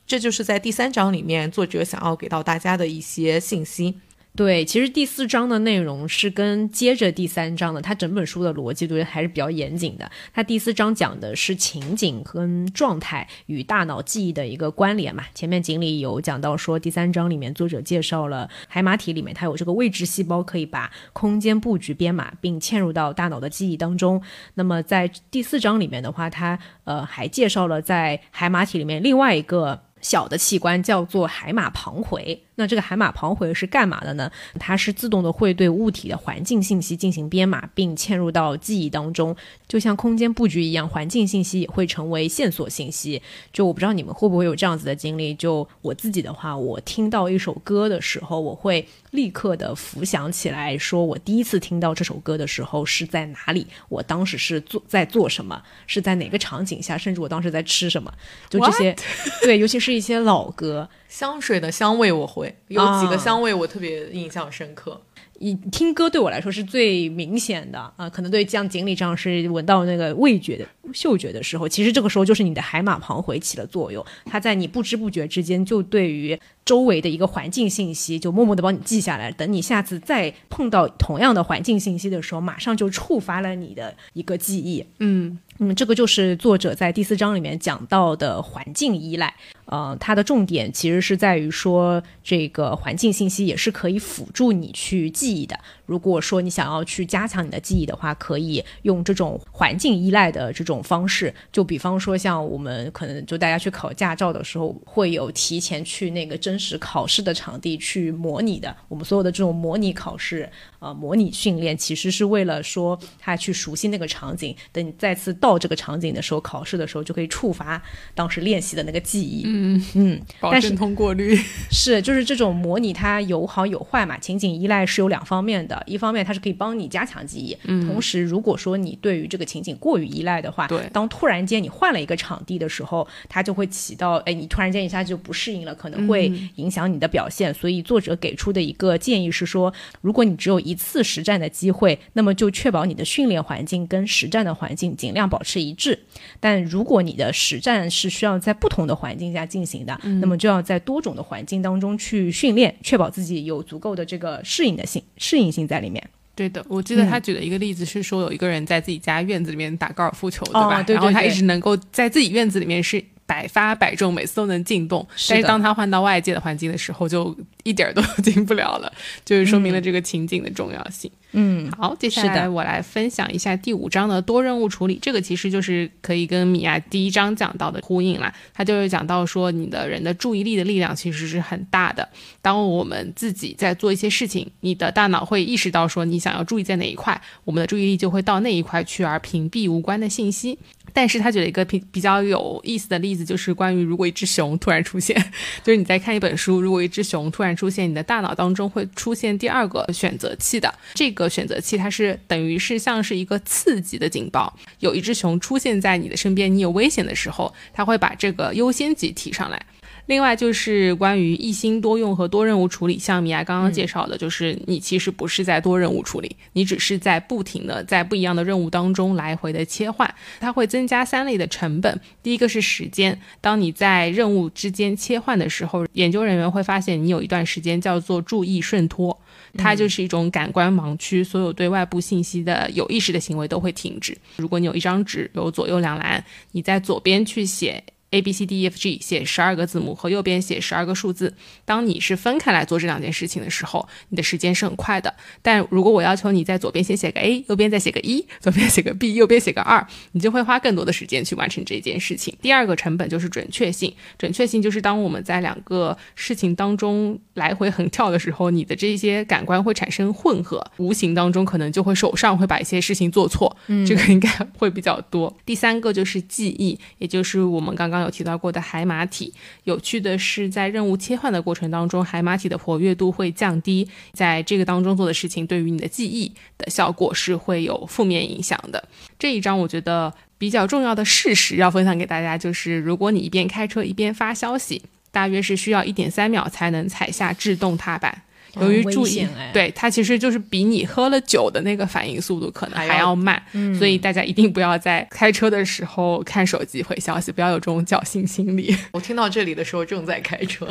[0.07, 3.95] 这就是在第三章里面作者想要给到大家的一些信息。
[4.39, 10.09] 对，其实第四章的内容是跟接着第三章的，它整本书的逻辑对还是比较严谨的。
[10.33, 15.25] 它第四章讲的是情景跟状态与大脑记忆的一个关联嘛。
[15.35, 24.23] 前面锦鲤有讲到说，第三章里面作者介绍了海马体里面它有这个位置细胞，可以把空间布局编码并嵌入到大脑的记忆当中。
[24.55, 32.45] 那么在第四章里面的话，它呃还介绍了在海马体里面另外一个小的器官叫做海马旁回。
[32.59, 34.29] 那这个海马旁回是干嘛的呢？
[34.59, 39.35] 它是自动的会对物体的环境信息进行编码，并嵌入到记忆当中，
[39.69, 43.23] 就像空间布局一样，环境信息也会成为线索信息。
[43.53, 58.13] 就我不知道你们会不会有这样子的经历，就我自己的话，我听到一首歌的时候，我会立刻的浮想起来，说我第一次听到这首歌的时候是在哪里，我当时是做在做什么，是在哪个场景下，甚至我当时在吃什么，
[58.51, 58.97] 就这些，
[59.43, 60.89] 对，尤其是一些老歌。
[61.09, 65.01] 香水的香味我会有几个香味我特别印象深刻。
[65.41, 76.37] 你听歌对我来说是最明显的啊，可能对像锦鲤这样是闻到那个味觉的嗅觉的时候，其实这个时候就是你的海马旁回起了作用，它在你不知不觉之间就对于
[76.69, 84.85] 周围的一个环境信息就默默的帮你记下来，等你下次再碰到同样的环境信息的时候，马上就触发了你的一个记忆。
[84.99, 89.35] 嗯嗯，这个就是作者在第四章里面讲到的环境依赖。
[89.65, 95.59] 呃，它的重点其实是在于说，这个环境信息也是可以辅助你去记忆的。
[95.85, 101.35] 如果说你想要去加强你的记忆的话，可以用这种环境依赖的这种方式。
[101.53, 108.75] 就比方说，像我们可能就大家去考驾照的时候，会有提前去那个真实考试的场地去模拟的。
[108.89, 117.81] 我们所有的这种模拟考试，呃，模拟训练，其实是为了说他去熟悉那个场景，等你再次到这个场景的时候，考试的时候就可以触发
[118.15, 119.43] 当时练习的那个记忆。
[119.47, 121.37] 嗯嗯，保证通过率
[121.71, 124.19] 是就是这种模拟，它有好有坏嘛。
[124.19, 137.53] 情景依赖是有两方面的，一方面它是可以帮你加强记忆，同时如果说你对于这个情景过于依赖的话，对，当突然间你换了一个场地的时候，它就会起到，哎，你突然间一下就不适应了，可能会影响你的表现。
[137.53, 145.99] 所以作者给出的一个建议是说，如果你只有一次实战的机会，那么就确保你的训练环境跟实战的环境尽量保持一致。
[146.41, 156.03] 但如果你的实战是需要在不同的环境下进行的，那么就要在多种的环境当中去训练，确保自己有足够的这个适应的性适应性在里面。
[156.35, 160.85] 对的，我记得他举的一个例子是说，有一个人在自己家院子里面打高尔夫球，对吧？
[160.87, 165.07] 然后他一直能够在自己院子里面是百发百中，每次都能进洞。
[165.29, 168.93] 但是当他换到外界的环境的时候，就一点儿都进不了了，
[169.25, 171.11] 就是说明了这个情景的重要性。
[171.33, 174.99] 嗯，好，接下来我来分享一下第五章的多任务处理。
[175.01, 178.33] 这个其实就是可以跟米娅第一章讲到的呼应啦。
[178.55, 182.09] 他就是讲到说，你的人的注意力的力量其实是很大的。
[182.41, 190.59] 当我们自己在做一些事情，你的大脑会意识到说你想要注意在哪一块，我们的注意力就会到那一块去，而屏蔽无关的信息。
[190.95, 195.15] 但是他举了一个比比较有意思的例子，就是关于如果一只熊突然出现，
[195.63, 200.73] 就是你在看一本书，如果一只熊突然 出现，你的大脑当中会出现第二个选择器的。
[200.95, 209.61] 这个选择器它是等于是像是一个刺激的警报，有一只熊出现在你的身边，你有危险的时候，它会把这个优先级提上来。
[210.09, 222.01] 另外就是关于一心多用和多任务处理，像米娅刚刚介绍的，就是你其实不是在多任务处理，你只是在不停的在不一样的任务当中来回的切换，它会增加三类的成本。
[222.23, 229.15] 第一个是时间，当你在任务之间切换的时候，研究人员会发现你有一段时间叫做注意顺脱，
[229.59, 234.17] 它就是一种感官盲区，所有对外部信息的有意识的行为都会停止。
[234.37, 237.85] 如果你有一张纸，有左右两栏，你在左边去写。
[238.11, 241.35] A B C D E F G 写十二个字母和右边写十二个数字。
[241.67, 245.15] 当你是分开来做这两件事情的时候，你的时间是很快的。
[245.43, 252.35] 但如果我要求你在左边先写个 A，右边再写个一，左边写个 B，右边写个二，你就会花更多的时间去完成这件事情。
[252.41, 253.93] 第二个成本就是准确性。
[254.17, 263.55] 准确性就是当我们在两个事情当中来回横跳的时候，你的这些感官会产生混合，无形当中可能就会手上会把一些事情做错。
[263.67, 265.37] 嗯，这个应该会比较多。
[265.45, 267.98] 第三个就是记忆，也就是我们刚刚。
[268.03, 269.33] 有提到过的海马体，
[269.65, 278.83] 有趣的是，在任务切换的过程当中，海马体的活跃度会降低，在这个当中做的事情，对于你的记忆的效果是会有负面影响的。
[279.19, 288.23] 这一章我觉得比较重要的事实要分享给大家，就是如果你一边开车一边发消息，大约是需要一点三秒才能踩下制动踏板。
[288.61, 293.41] 由于注意，对它其实就是比你喝了酒的那个反应速度可能还要慢，
[293.79, 298.77] 所以大家一定不要在开车的时候看手机回消息，不要有这种侥幸心理。
[298.93, 300.67] 我听到这里的时候正在开车，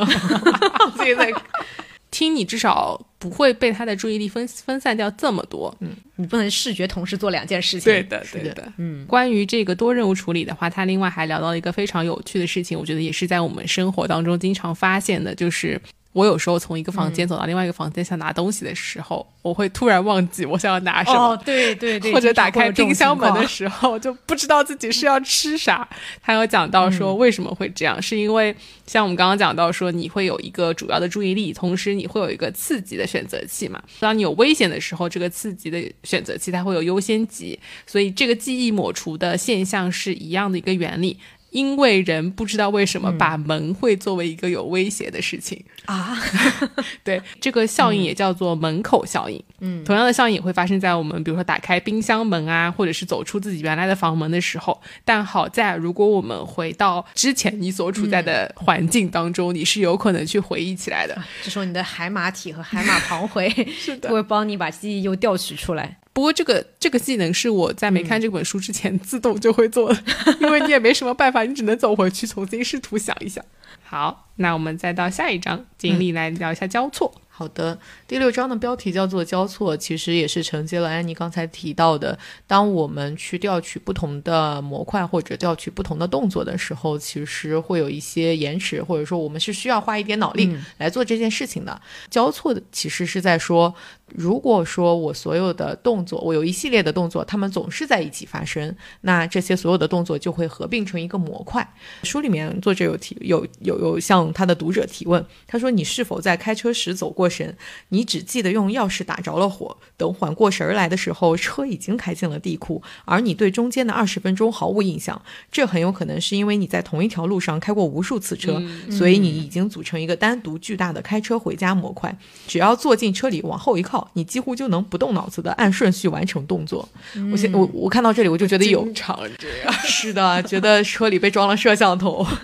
[0.96, 1.32] 所以在
[2.10, 5.74] 听你至少不会被他的注意力分分散掉这么多。
[5.80, 7.92] 嗯，你不能视觉同时做两件事情。
[7.92, 8.72] 对的，对的。
[8.78, 15.80] 嗯，关于这个多任务处理的话，他另外还聊到一个非常有趣的事情，我觉得也是在我们生活当中经常发现的，就是。
[16.12, 21.32] 我有时候从一个房间走到另外一个房间想拿东西的时候，我会突然忘记我想要拿什么。
[21.32, 25.86] 哦，对对对，或者打开冰箱门的时候，就不知道自己是要吃啥。
[26.22, 28.54] 他有讲到说为什么会这样，是因为
[28.86, 33.80] 像我们刚刚讲到说，你会有一个主要的注意力，同时你会有一个刺激的选择器嘛。
[34.00, 41.16] 当你有危险的时候，这个刺激的选择器它会有优先级，所以这个记忆抹除的现象是一样的一个原理。
[41.50, 46.16] 因为人不知道为什么把门会作为一个有威胁的事情啊，
[47.02, 49.42] 对这个效应也叫做门口效应。
[49.60, 54.80] 嗯，同样的效应也会发生在我们比如说打开冰箱门啊，或者是走出自己原来的房门的时候。
[55.04, 61.16] 但好在，如果我们回到之前你所处在的环境当中，你是有可能去回忆起来的。
[61.42, 65.98] 这时候你的海马体和海马旁回 是的，会帮你把记忆又调取出来。
[66.18, 70.02] 不过这个这个技能是我在没看这本书之前自动就会做的，
[70.40, 73.44] 因为你也没什么办法，你只能走回去重新试图想一想。
[73.84, 77.14] 好，那我们再到下一章，经历来聊一下交错。
[77.28, 77.78] 好的，
[78.08, 91.80] 第六章的标题叫做交错，其实也是承接了安妮刚才提到的，当我们去调取不同的模块或者调取不同的动作的时候，其实会有一些延迟，或者说我们是需要花一点脑力来做这件事情的。
[92.10, 93.72] 交错的其实是在说。
[94.14, 101.66] 如果说我所有的动作，我有一系列的动作，它们总是在一起发生，那这些所有的动作就会合并成一个模块。
[102.02, 107.56] 书里面作者有提有有有向他的读者提问，他说：“你是否在开车时走过神？
[107.90, 115.20] 你只记得用钥匙打着了火，等缓过神来的时候，车已经开进了地库，而你对中间的二十分钟毫无印象。
[115.52, 122.16] 这很有可能是因为你在同一条路上开过无数次车，所以你已经组成一个单独巨大的开车回家模块。
[122.46, 126.88] 只要坐进车里，往后一靠。”你几乎就能不动脑子的按顺序完成动作。
[127.32, 129.72] 我现我我看到这里，我就觉得有常这样。
[129.84, 132.26] 是的，觉得车里被装了摄像头。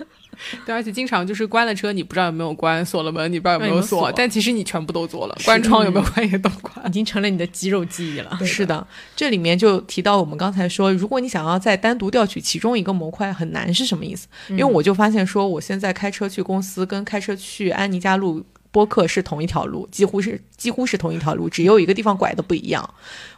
[0.65, 4.11] 对，而且经常就是关了车，你不知道有没有关；锁了门，你不知道有没有锁。
[4.11, 8.37] 但其实你全部都做了，关窗有没有关也都关，已经成了你的肌肉记忆了。
[8.43, 14.27] 是的，这里面就提到我们刚才说，如果你想要再单独调取其中一个模块，很难是什么意思？
[14.49, 18.43] 因为我就发现说，我现在开车去公司，跟开车去安妮家录。
[18.75, 22.93] 播客是同一条路，几乎是几乎是同一条路，只有一个地方拐的不一样。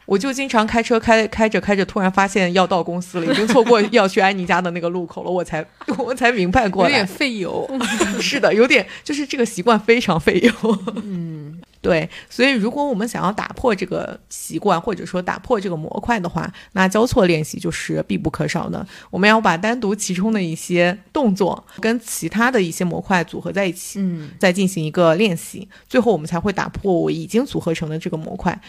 [0.08, 5.64] 我就经常开车开开着开着，突然发现要到公司了，已经错过要去安妮家的那个路口了，我才
[6.00, 7.70] 我才明白过来，有点费油。
[8.20, 10.80] 是的，有点就是这个习惯非常费油。
[11.04, 11.62] 嗯。
[11.88, 18.86] 对，所以如果我们想要打破这个习惯，或者说打破这个模块的话，那交错练习就是必不可少的。
[19.10, 28.60] 我们要把单独其中的一些动作跟其他的一些模块组合在一起，嗯，再进行一个练习，最后我们才会打破我已经组合成的这个模块。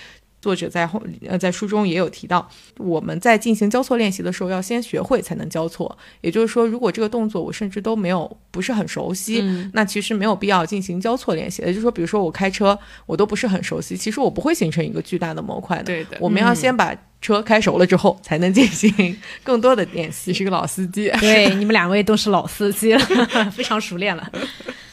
[0.41, 5.97] 作者在后呃在书中也有提到，我们在进行交错练习的时候，要先学会才能交错。
[6.21, 11.63] 也就是说，如果这个动作我甚至都没有不是很熟悉，那其实没有必要进行交错练习。
[11.63, 15.85] 也就是说，比如说我开车，我都不是很熟悉，其实我不会形成一个巨大的模块的。
[15.85, 20.33] 对的，我们要先把车开熟了之后，才能进行 更多的练习。
[20.33, 23.01] 是个老司机，对，你们两位都是老司机了，
[23.51, 24.31] 非常熟练了。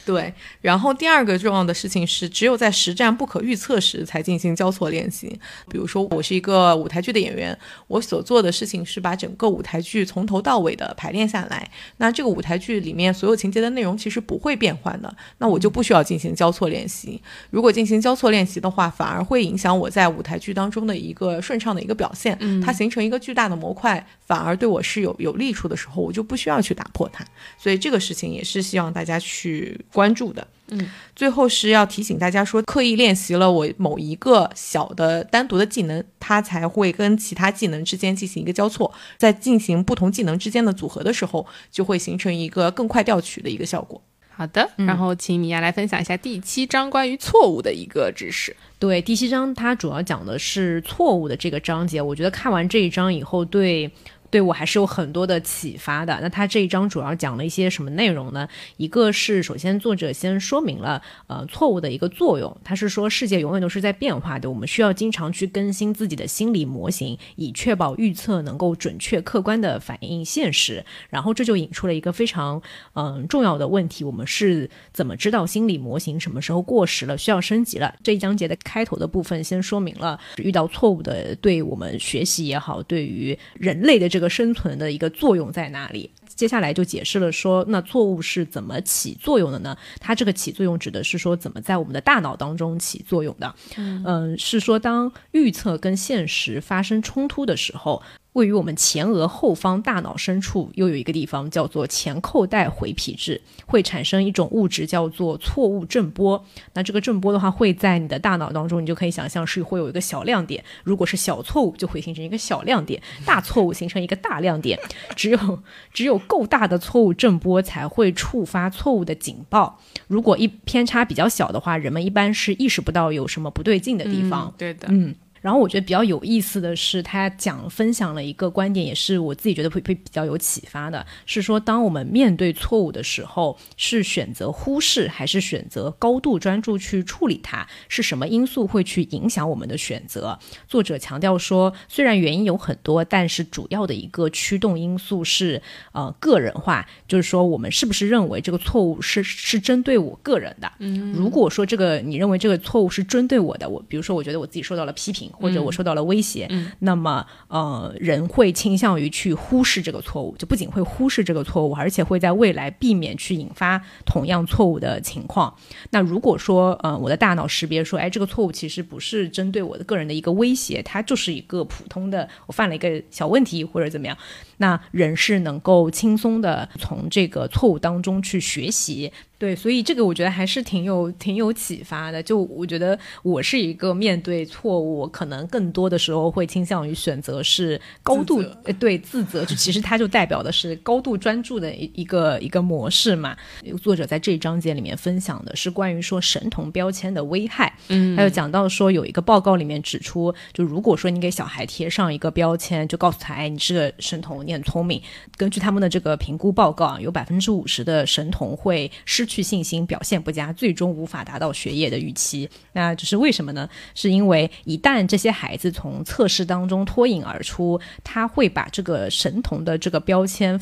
[0.06, 5.26] 对，然后第二个重要的事情是，只有在实战不可预测时才进行交错练习。
[5.68, 11.68] 比如说，我是一个舞台剧的演员，我所做的事情是把整个舞台剧从头到尾的排练下来。
[11.96, 17.20] 那这个舞台剧里面所有情节的内容其实不会变换的，那我就不需要进行交错练习。
[17.50, 22.38] 如果进行交错练习的话，反而会影响我在舞台剧当中的一个顺畅的一个表现。
[22.64, 27.26] 它形成一个巨大的模块，反而对我是有有利处的时候，我就不需要去打破它。
[27.58, 29.76] 所以这个事情也是希望大家去。
[29.96, 44.02] 关注的，嗯，最后是要提醒大家说，刻意练习了我某一个小的单独的技能，它才会跟其他技能之间进行一个交错，在进行不同技能之间的组合的时候，就会形成一个更快调取的一个效果。
[44.28, 48.54] 好的，然后请米娅来分享一下第七章关于错误的一个知识。
[48.78, 53.90] 对，第七章它主要讲的是错误的这个章节，我觉得看完这一章以后，对。
[54.30, 56.18] 对我还是有很多的启发的。
[56.20, 58.48] 那他这一章主要讲了一些什么内容呢？
[58.76, 70.84] 一个是首先作者先说明了呃错误的一个作用，他是说世界永远都是在变化的，我们需要经常去更新自己的心理模型，以确保预测能够准确客观的反映现实。
[71.10, 72.60] 然后这就引出了一个非常
[72.94, 77.94] 嗯重要的问题：我们是怎么知道心理模型什么时候过时了，需要升级了？
[78.02, 84.06] 这一章节的开头的部分先说明了遇到错误的对我们学习也好，对于人类的。
[84.16, 86.10] 这个生存的一个作用在哪里？
[86.34, 89.76] 接下来就解释了说，那错误是怎么起作用的呢？
[90.00, 93.54] 它这个起作用指的是说，怎么在我们的大脑当中起作用的？
[93.76, 98.02] 嗯，是说当预测跟现实发生冲突的时候。
[98.36, 106.44] 位于我们前额后方大脑深处，又有一个地方叫做前扣带回皮质，会产生一种物质叫做错误振波。
[106.74, 110.62] 那这个振波的话，会在你的大脑当中，你就可以想象是会有一个小亮点。
[110.84, 114.78] 如果是小错误，就会形成一个小亮点；大错误形成一个大亮点。
[115.14, 115.62] 只有
[115.94, 119.80] 只有够大的错误振波才会触发错误的警报。
[120.08, 124.52] 如果一偏差比较小的话，人们一般是意识不到有什么不对劲的地方。
[124.58, 125.14] 对的，嗯。
[125.46, 137.64] 然后我觉得比较有意思的是，他讲分享了一个观点，也是我自己觉得会会比较有启发的，是说当我们面对错误的时候，是选择忽视还是选择高度专注去处理它？
[137.86, 140.36] 是什么因素会去影响我们的选择？
[140.66, 150.72] 作者强调说，虽然原因有很多，但是主要的一个驱动因素是呃个人化，就是说我们是不是认为这个错误是是针对我个人的？
[150.80, 155.30] 嗯，如果说这个你认为这个错误是针对我的，我比如说我觉得我自己受到了批评。
[155.38, 156.48] 或者我受到了威胁，
[156.80, 165.54] 那么呃，人会倾向于去忽视这个错误，就不仅会忽视这个错误，而且会在未来避免去引发同样错误的情况。
[165.90, 174.16] 那如果说呃，我的大脑识别说，哎，这个错误其实不是针对我的个人的一个威胁，它就是一个普通的我犯了一个小问题或者怎么样，
[174.58, 179.12] 那人是能够轻松的从这个错误当中去学习。
[179.38, 182.22] 对，所以这个我觉得还是挺有挺有启发的。
[182.22, 188.42] 就我觉得我是一个面对错误，可能更多的时候会倾向于选择是高度
[188.78, 193.36] 对自责，就其实它就代表的是高度专注的一一个一个模式嘛。
[193.82, 205.02] 作者在这一章节里面分享的是关于说神童标签的危害，嗯，还有讲到说有一个报告里面指出，就如果说你给小孩贴上一个标签，就告诉他，哎，你是个神童，你很聪明。
[205.36, 212.48] 根据他们的这个评估报告啊，有百分之五十的神童会失失去信心，表现不佳，最终无法达到学业的预期。
[212.74, 213.68] 那这是为什么呢？
[213.94, 220.60] 是因为一旦这些孩子从测试当中脱颖而出，他会把这个神童的这个标签，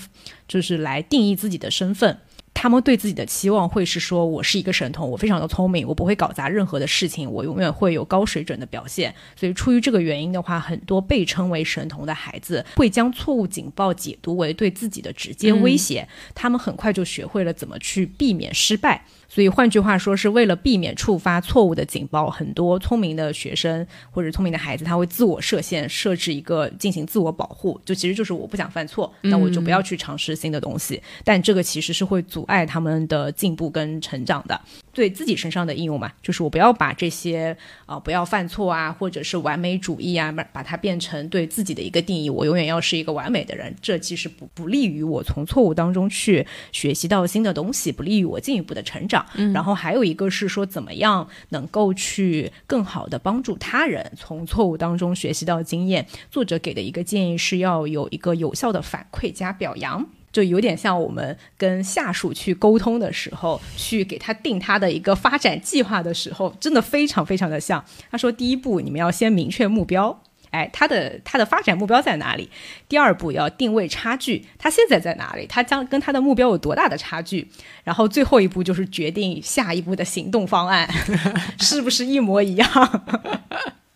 [0.49, 2.19] 就是来定义自己的身份。
[2.55, 9.15] 他们对自己的期望会是说，我是一个神童，我非常的聪明，我不会搞砸任何的事情，我永远会有高水准的表现。
[9.37, 19.05] 所以出于这个原因的话，很多被称为神童的孩子会将错误警报解读为对自己的直接威胁，他们很快就学会了怎么去避免失败。
[19.35, 31.03] 所以换句话说，是为了避免触发错误的警报，很多聪明的学生或者聪明的孩子，他会自我设限，设置一个进行自我保护，就其实就是我不想犯错，那我就不要去尝试新的东西。
[31.24, 34.61] 但这个其实是会阻碍他们的进步跟成长的。
[34.93, 37.57] 对自己身上的应用嘛，就是我不要把这些
[37.87, 42.30] 啊不要犯错啊，或者是完美主义啊，把把它变成对自己的一个定义。
[42.30, 49.24] 我永远要是一个完美的人，这其实不不利于我从错误当中去学习到新的东西，不利于我进一步的成长。
[49.53, 56.07] 然后还有一个是说，怎么样能够去更好的帮助他人从错误当中学习到经验。
[56.31, 60.07] 作者给的一个建议是要有一个有效的反馈加表扬。
[60.33, 67.85] 就有点像我们跟下属去沟通的时候，去给他定他的一个发展计划的时候，真的非常非常的像。
[68.11, 70.20] 他说，第一步你们要先明确目标，
[70.55, 72.49] 哎，他的他的发展目标在哪里？
[72.89, 75.47] 第二步要定位差距，他现在在哪里？
[75.49, 77.51] 他将跟他的目标有多大的差距？
[77.83, 80.89] 然后最后一步就是决定下一步的行动方案，
[81.59, 82.69] 是不是一模一样？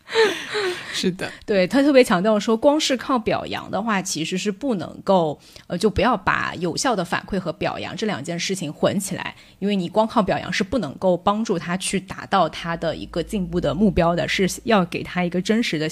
[0.92, 15.86] 是的，对他特别强调说，光是靠表扬的话，其实是不能够，呃，就不要把有效的反馈和表扬这两件事情混起来，因为你光靠表扬是不能够帮助他去达到他的一个进步的目标的，是要给他一个真实的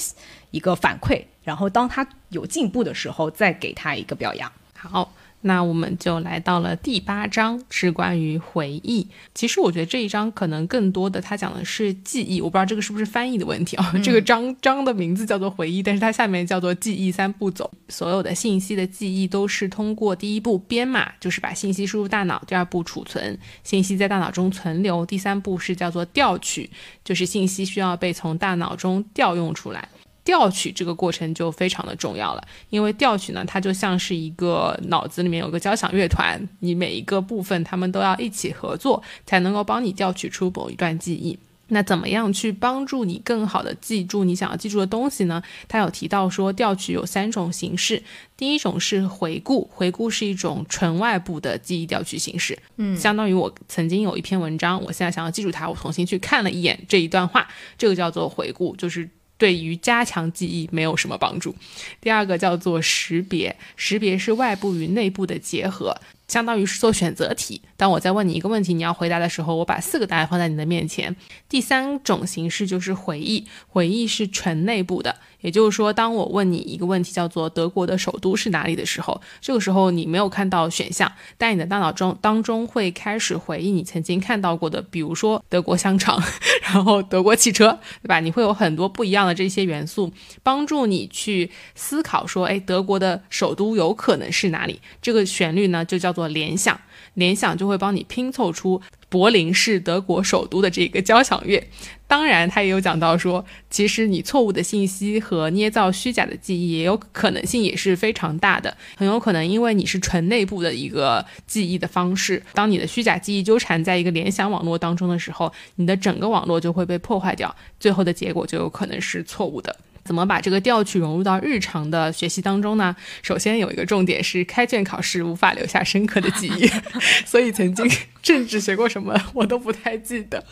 [0.51, 4.51] 一个反馈，然后当他有进步的时候，再给他一个表扬。
[4.75, 5.13] 好。
[5.47, 9.07] 那我们就来到了第八章，是关于回忆。
[9.33, 12.41] 其实我觉得这一章可能更多的，它讲的是记忆。
[12.41, 13.95] 我不知道这个是不是翻译的问题啊？
[14.03, 17.71] 这个章章的名字叫做回忆，但是它下面叫做记忆三步走。
[17.89, 26.69] 所有的信息的记忆都是通过第一步编码，就是把信息输入大脑；第二步储存信息在大脑中存留；第三步是叫做调取，
[27.05, 29.89] 就是信息需要被从大脑中调用出来。
[30.27, 41.39] 调取这个过程就非常的重要了，因为调取呢，它就像是一个脑子里面有个交响乐团，你每一个部分他们都要一起合作，才能够帮你调取出某一段记忆。
[41.69, 45.43] 那怎么样去帮助你更好的记住你想要记住的东西呢？
[45.69, 48.03] 他有提到说，调取有三种形式，
[48.37, 57.49] 第一种是回顾，回顾是一种纯外部的记忆调取形式，嗯，相当于我曾经有一篇文章，我现在想要记住它，我重新去看了一眼这一段话，
[57.79, 59.09] 这个叫做回顾，就是。
[59.39, 61.55] 对于加强记忆没有什么帮助。
[62.01, 65.97] 第二个叫做识别，识别是外部与内部的结合，
[66.29, 67.61] 相当于是做选择题。
[67.77, 71.15] 当我在问你一个问题，你要回答的时候，我把四个答案放在你的面前。
[71.49, 75.17] 第三种形式就是回忆，回忆是纯内部的，
[75.47, 86.21] 也就是说，当我问你一个问题，叫做德国的首都是哪里的时候，这个时候你没有看到选项，但你的大脑中当中会开始回忆你曾经看到过的，比如说德国香肠，
[86.67, 88.19] 然后德国汽车，对吧？
[88.19, 94.81] 你会有很多不一样的这些元素，帮助你去思考说，哎，德国的首都有可能是哪里？
[95.01, 96.81] 这个旋律呢，就叫做联想，
[97.15, 98.83] 联想就会帮你拼凑出。
[99.09, 101.65] 柏林是德国首都的这个交响乐，
[102.09, 119.77] 当然他也有讲到说，其实你错误的信息和捏造虚假的记忆也有可能性也是非常大的，很有可能因为你是纯内部的一个记忆的方式，当你的虚假记忆纠缠在一个联想网络当中的时候，你的整个网络就会被破坏掉，最后的结果就有可能是错误的。
[120.07, 122.95] 怎么把这个调取融入到日常的学习当中呢？
[123.23, 126.71] 首先有一个重点是开卷考试无法留下深刻的记忆，
[127.27, 127.91] 所以曾经
[128.23, 130.43] 政治学过什么我都不太记得。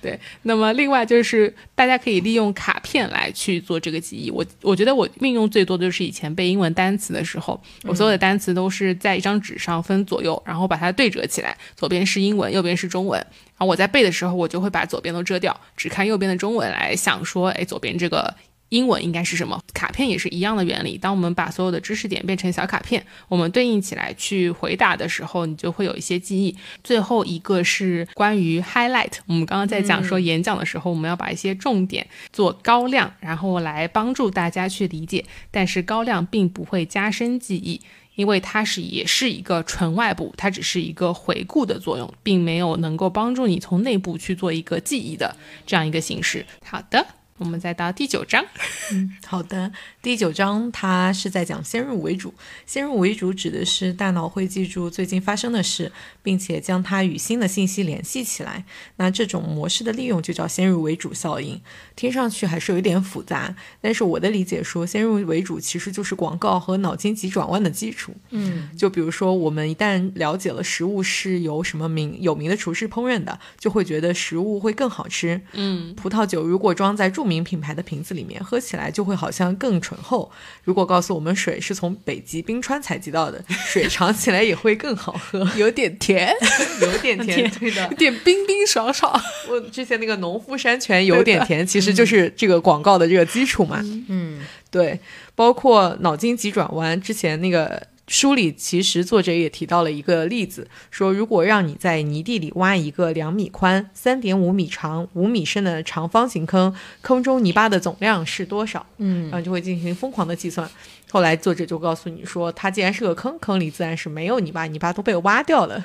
[0.00, 4.30] 对，那么另外就是大家可以利用卡片来去做这个记忆。
[4.30, 13.18] 我我觉得我运用最多的就是以前背英文单词的时候，我所有的单词都是在一张纸上分左右，然后把它对折起来，左边是英文，右边是中文。
[13.20, 18.34] 然后我在背的时候，我就会把左边都遮掉，只看右边的中文来想说，哎，左边这个。
[18.70, 19.60] 英文应该是什么？
[19.74, 20.96] 卡片也是一样的原理。
[20.96, 26.56] 当我们把所有的知识点变成小卡片，我们对应起来去回答的时候，你就会有一些记忆。
[26.82, 29.12] 最后一个是关于 highlight。
[29.26, 35.24] 我们刚刚在讲说演讲的时候，我们要把一些重点做高亮，然后来帮助大家去理解。
[35.50, 37.80] 但是高亮并不会加深记忆，
[38.14, 45.34] 因为它是也是一个纯外部，它只是一个回顾的作用，并没有能够帮助你从内部去做一个记忆的
[45.66, 46.46] 这样一个形式。
[46.64, 47.04] 好的。
[47.40, 48.44] 我们再到第九章。
[48.92, 49.72] 嗯，好的。
[50.02, 52.34] 第九章它是在讲先入为主。
[52.66, 55.90] 先入为主指的是大脑会记住最近发生的事，
[56.22, 58.66] 并且将它与新的信息联系起来。
[58.96, 61.58] 那这种模式的利用就叫先入为主效应。
[61.96, 68.12] 听上去还是有一点复杂，但是我的理解说，先入为主其实就是广告和脑筋急转弯的基础。
[68.28, 75.40] 嗯，就比如说，我们一旦了解了食物是由什么名有名的厨师烹饪的，就会觉得食物会更好吃。
[75.52, 80.28] 嗯，葡萄酒如果装在著名品牌的瓶子里面，喝起来就会好像更醇厚。
[80.64, 86.34] 如果告诉我们水是从北极冰川采集到的，水尝起来也会更好喝，有点甜，
[86.80, 89.12] 有点甜，对的，有点冰冰爽爽。
[89.48, 93.78] 我之前那个农夫山泉有点甜，其实就是这个广告的这个基础嘛。
[94.08, 94.98] 嗯，对，
[95.34, 97.86] 包括脑筋急转弯之前那个。
[98.10, 108.84] 书里其实作者也提到了一个例子，说如果让你在泥地里挖一个两米宽、三点五米长、五米深的长方形坑，坑中泥巴的总量是多少？
[108.98, 110.68] 嗯，然后就会进行疯狂的计算。
[111.12, 115.80] 后来作者就告诉你说，它既然是个坑，坑里自然是没有泥巴，泥巴都被挖掉了。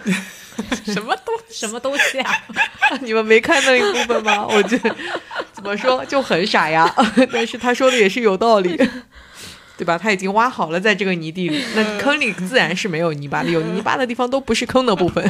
[0.83, 2.33] 什么东什么东西啊？
[3.01, 4.47] 你们没看那一部分吗？
[4.47, 4.95] 我觉得
[5.53, 6.91] 怎么说就很傻呀，
[7.31, 8.75] 但是他说的也是有道理。
[9.77, 9.97] 对吧？
[9.97, 15.29] 他已经挖好了，在这个泥地里，那坑里自然是没有泥巴的，有泥巴的地方都不是坑的部分。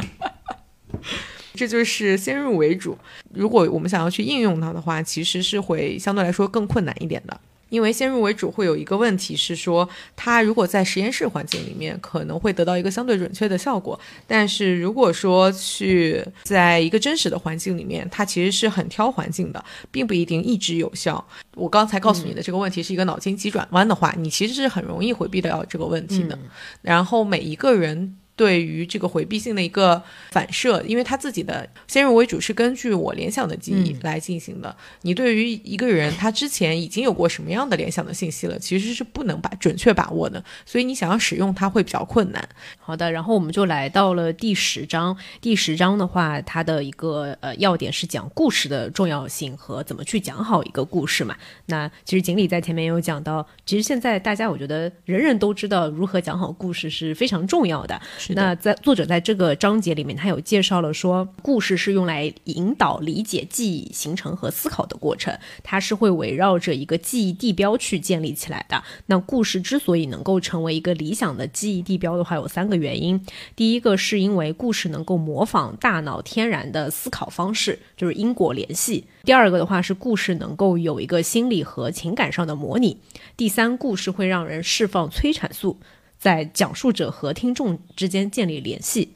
[1.56, 2.98] 这就是先入为主。
[3.34, 7.40] 如果我们想要去应用它的话，其实是会相对来说更困难一点的。
[7.76, 19.62] 因为先入为主会有一个问题是说，它如果在实验室环境里面可能会得到一个相对准确的效果，但是如果说去在一个真实的环境里面，它其实是很挑环境的，
[19.92, 21.22] 并不一定一直有效。
[21.56, 26.40] 我刚才告诉你的这个问题是一个脑筋急转弯的话，你其实是很容易回避掉这个问题的。
[26.82, 28.16] 然后每一个人。
[28.36, 34.76] 对于这个回避性的一个反射，因为他自己的先入为主是根据我联想的记忆来进行的。
[35.02, 42.50] 你对于一个人他之前已经有过什么样的联想的信息了，其实是不能把准确把握的，所以你想要使用它会比较困难。
[42.80, 45.16] 好的，然后我们就来到了第十章。
[45.40, 51.36] 第十章的话，它的一个呃要点是讲故事的重要性和怎么去讲好一个故事嘛。
[51.68, 58.00] 那其实锦鲤在前面也有讲到，其实现在大家我觉得人人都知道如何讲好故事是非常重要的。
[58.34, 68.84] 那在作者在这个章节里面，他有介绍了说，故事是用来引导理解、记忆、形成和思考的过程，它是会围绕着一个记忆地标去建立起来的。
[69.06, 73.20] 那故事之所以能够成为一个理想的记忆地标的话，有三个原因。
[73.56, 79.06] 第一个是因为故事能够模仿大脑天然的思考方式，就是因果联系。
[79.24, 82.98] 第二个的话是故事能够有一个心理和情感上的模拟。
[83.36, 85.78] 第三，故事会让人释放催产素。
[86.18, 89.14] 在讲述者和听众之间建立联系，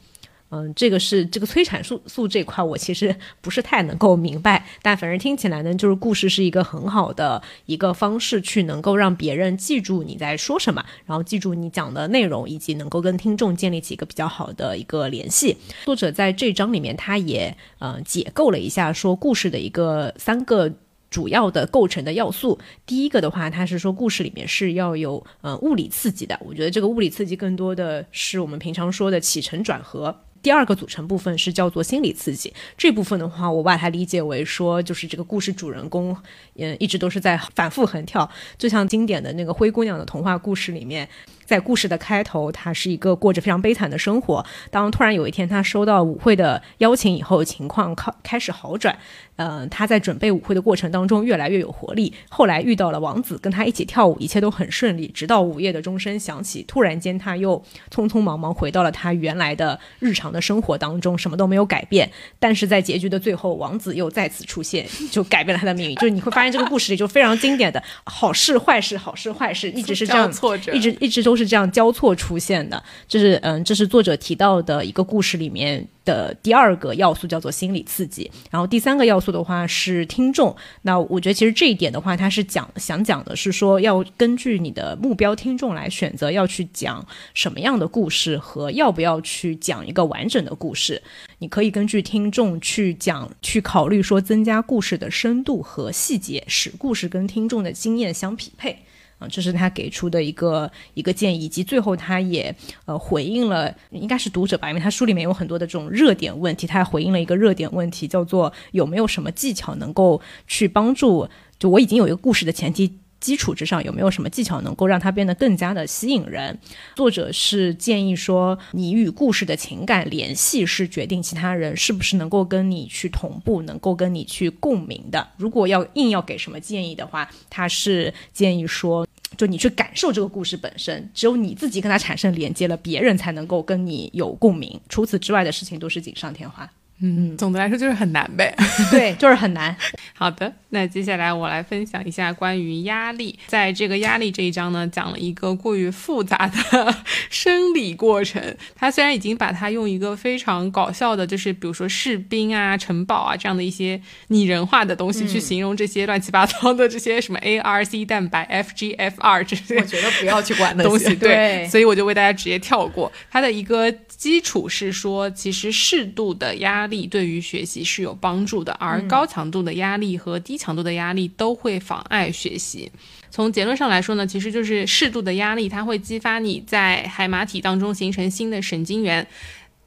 [0.50, 15.56] 嗯，这个是这个催产素素这块，我其实不是太能够明白，但反正听起来呢，就是故事是一个很好的一个方式，去能够让别人记住你在说什么，然后记住你讲的内容，以及能够跟听众建立起一个比较好的一个联系。
[15.84, 20.72] 作者在这章里面，他也嗯解构了一下，说故事的一个三个。
[21.10, 22.58] 主要的构成的要素。
[22.86, 26.38] 第一个的话，它是说故事里面是要有呃物理刺激的。
[26.44, 30.22] 我觉得这个物理刺激更多的是我们平常说的起承转合。
[30.42, 36.16] 第二个组成部分是叫做心理刺激，这部分的话，我把它理解为说，就是这个故事主人公，
[36.60, 41.08] 嗯，一直都是在反复横跳，就像经典的那个灰姑娘的童话故事里面。
[41.46, 44.46] 在故事的开头，她是一个过着非常悲惨的生活。
[44.70, 48.96] 当突然有一天她收到舞会的邀请以后，情况开开始好转。
[49.34, 52.14] 呃，她在准备舞会的过程当中越来越有活力。
[52.28, 55.08] 后来遇到了王子，跟他一起跳舞，一切都很顺利。
[55.08, 57.60] 直到午夜的钟声响起，突然间她又
[57.92, 62.08] 匆匆忙忙回到了他原来的日常的生活当中，什么都没有改变。
[62.38, 65.96] 但是在结局的最后，王子又再次出现，就改变了他的命运。
[65.96, 70.32] 就是你会发现这个故事里就非常经典的好事坏事好事坏事，一直是这样，
[70.72, 71.40] 一直一直都是。
[71.40, 78.28] 是这样交错出现的，这是嗯，这是作者提到的一个故事里面的第二个要素，叫做心理刺激。
[78.50, 80.54] 然后第三个要素的话是听众。
[80.82, 91.00] 那我觉得其实这一点的话，他是讲想讲的是说，要根据你的目标听众来选择要去讲什么样的故事和要不要去讲一个完整的故事。
[91.38, 98.76] 你可以根据听众去讲，去考虑说增加故事的深度和细节，使故事跟听众的经验相匹配。
[99.20, 102.52] 啊，这是他给出的一个一个建议，以及最后他也
[102.86, 112.98] 呃回应了，应该是读者吧，因为他书里面有很多的这种热点问题，他还回应了一个热点问题，叫做有没有什么技巧能够去帮助，就我已经有一个故事的前提。
[113.20, 116.58] 基础之上有没有什么技巧能够让它变得更加的吸引人？
[116.96, 125.28] 作者是建议说，你与故事的情感联系是决定其他人是不是能够跟你去同步，能够跟你去共鸣的。
[125.36, 129.06] 如果要硬要给什么建议的话，他是建议说，
[129.40, 134.78] 就你去感受这个故事本身，只有你自己跟它产生连接了，别人才能够跟你有共鸣。
[134.86, 136.70] 除此之外的事情都是锦上添花。
[137.02, 138.54] 嗯，总的来说就是很难呗。
[138.90, 139.74] 对，就是很难。
[140.14, 143.38] 好的，那接下来我来分享一下关于压力。
[143.46, 146.94] 在这个压力这一章呢，讲了一个过于复杂的
[147.30, 148.42] 生理过程。
[148.74, 161.14] 他虽然已经把它用一个非常搞笑的，就是比如说士兵啊、城堡啊这样的一些拟人化的东西去形容这些乱七八糟的这些什么 A、R、C 蛋白、F、G、F、R 这些，我觉得不要去管东西。
[161.14, 163.10] 对，所以我就为大家直接跳过。
[163.30, 172.92] 它的一个基础是说，其实适度的压力对于学习是有帮助的，而高强度的压力和低强度的压力都会妨碍学习。
[173.30, 179.26] 从结论上来说呢，其实就是适度的压力，它会激发你在海马体当中形成新的神经元。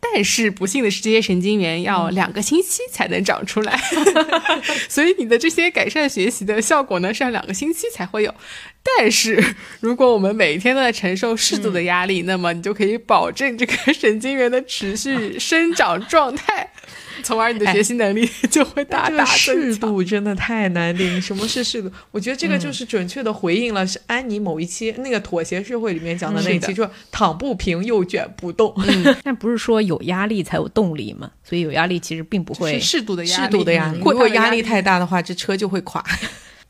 [0.05, 3.79] 但是不幸的是，这些神经元要两个星期才能长出来，
[4.89, 8.35] 所以你的这些改善学习的效果呢，是要两个星期才会有。
[8.83, 9.41] 但是
[9.79, 16.72] 如果我们每天都在承受适度的压力，那么你就可以保证这个神经元的持续生长状态。
[17.25, 21.21] 从而你的学习能力 就会大大适度真的太难定。
[21.21, 21.89] 什么是适度？
[22.11, 28.75] 我觉得这个就是准确的回应了是安妮某一期那个妥协社会里面讲的那一期，就是躺不平又卷不动。
[29.23, 31.31] 但不是说有压力才有动力嘛？
[31.43, 33.99] 所以有压力其实并不会适度的适度的压力。
[33.99, 36.03] 如果压力太大的话，这车就会垮。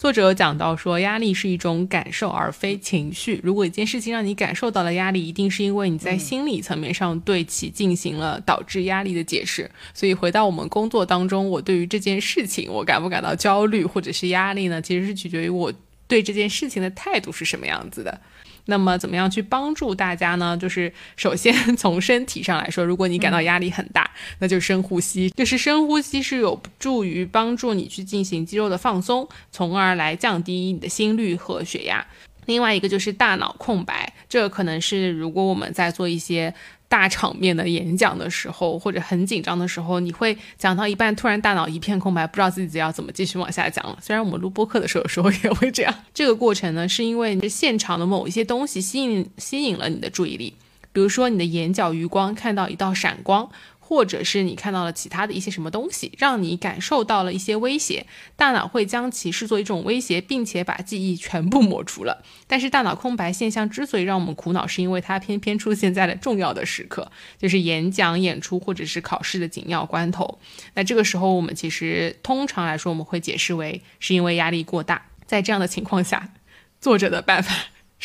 [0.04, 3.39] 作者有讲到说，压力是一种感受而非情绪。
[3.41, 9.72] 如果一件事情让你感受到了压力，一定是因为你在心理层面上对其进行了导致压力的解释。
[9.93, 14.82] 所以回到我们工作当中，我对于这件事情，我感不感到焦虑或者是压力呢？
[14.82, 15.72] 其实是取决于我
[16.06, 18.20] 对这件事情的态度是什么样子的。
[18.66, 20.57] 那么怎么样去帮助大家呢？
[20.57, 24.09] 就是首先 从身体上来说，如果你感到压力很大，
[24.39, 25.30] 那就深呼吸。
[25.32, 32.05] 就是深呼吸是有助于帮助你去进行肌肉的放松，从而来降低你的心率和血压。
[32.45, 36.53] 另外一个就是大脑空白，这可能是如果我们在做一些。
[36.94, 43.98] 大场面的演讲的时候，或者很紧张的时候，你会讲到一半，突然大脑一片空白，不知道自己要怎么继续往下讲了。
[44.00, 50.54] 虽然我们录播客的时候有时候也会这样，这个过程呢，是因为现场的某一些东西吸引吸引了你的注意力，
[50.91, 53.50] 比如说你的眼角余光看到一道闪光。
[53.94, 62.24] 或者是你看到了其他的一些什么东西，让你感受到了一些威胁，大脑会将其视作一种威胁，并且把记忆全部抹除了。
[62.48, 70.39] 但是大脑空白现象之所以让我们苦恼，是因为它偏偏出现在了重要的时刻，就是演讲、演出或者是考试的紧要关头。
[70.74, 75.06] 那这个时候，我们其实通常来说，我们会解释为是因为压力过大。
[75.28, 76.34] 在这样的情况下，
[76.82, 77.54] 作者的办法。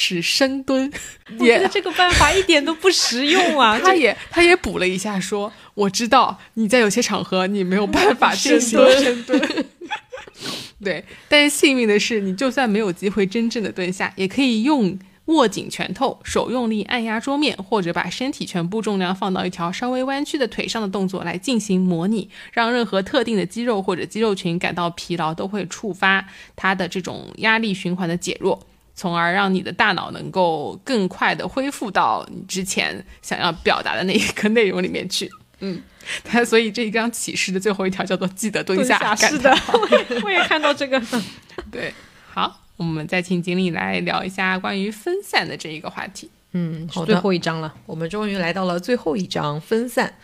[0.01, 0.91] 是深蹲，
[1.41, 3.77] 我觉得这个办法一点都不实用啊！
[3.83, 9.67] 他也他也补了一下，说我知道你在有些场合你没有办法 进行深蹲，
[10.83, 26.25] 对，但是幸运的是，你就算没有机会真正的蹲下，也可以用握紧拳头，手用力按压桌面，或者把身体全部重量放到一条稍微弯曲的腿上的动作来进行模拟，让任何特定的肌肉或者肌肉群感到疲劳，都会触发
[26.55, 28.65] 它的这种压力循环的减弱，
[28.99, 35.31] 从而让你的大脑能够更快的恢复到你之前想要表达的那一个内容里面去。
[35.61, 35.81] 嗯，
[36.25, 39.15] 它所以这一张启示的最后一条叫做记得蹲下。
[39.15, 41.01] 是的，我 也我也看到这个。
[41.71, 41.95] 对，
[42.35, 42.65] 好。
[42.77, 46.31] 我们再请经理来聊一下关于分散的这一个话题。
[46.53, 50.15] 嗯，好，最后一章了，我们终于来到了最后一章分散，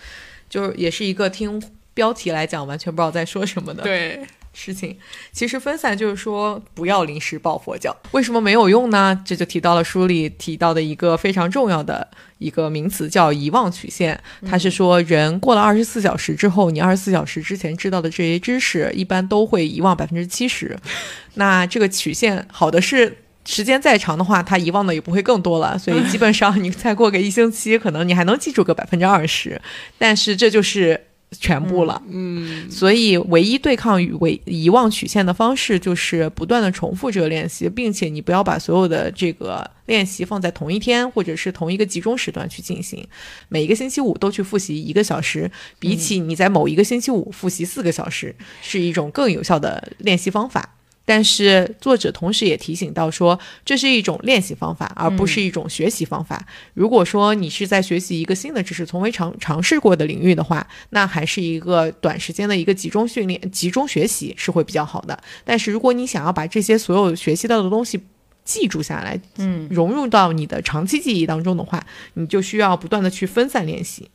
[0.49, 1.61] 就是也是一个听
[1.95, 3.83] 标题来讲完全不知道在说什么的。
[3.83, 4.25] 对。
[4.55, 4.97] 事情
[5.33, 9.21] 其实分散就是说不要临时抱佛脚，为什么没有用呢？
[9.25, 14.19] 这就提到了书里提到的一个非常重要的一个名词，叫遗忘曲线。
[14.49, 20.79] 它是说人过了二十四小时之后，你二十四小时之前知道的这些知识，一般都会遗忘百分之七十。
[21.35, 25.77] 那这个曲线好的是时间再长的话，它遗忘的也不会更多了。
[25.81, 29.61] 所以基本上你再过个一星期，可能你还能记住个百分之二十。
[29.99, 31.09] 但是这就是。
[31.39, 34.15] 全部了，嗯，所以唯一对抗与
[34.47, 43.07] 遗遗忘曲线的方式就是不断的重复这个练习，并且你不要把所有的这个练习放在同一天或者是同一个集中时段去进行，
[43.49, 50.77] 每一个星期五都去复习一个小时，比起你在某一个星期五复习四个小时，是一种更有效的练习方法。
[51.05, 56.47] 但是作者同时也提醒到说，这是一种练习方法，而不是一种学习方法。
[56.73, 65.23] 如果说你是在学习一个新的知识、从未尝尝试过的领域的话，那还是一个短时间的一个集中训练、集中学习是会比较好的。
[65.45, 68.01] 但是如果你想要把这些所有学习到的东西
[68.45, 71.85] 记住下来，嗯，融入到你的长期记忆当中的话，
[72.15, 74.09] 你就需要不断的去分散练习。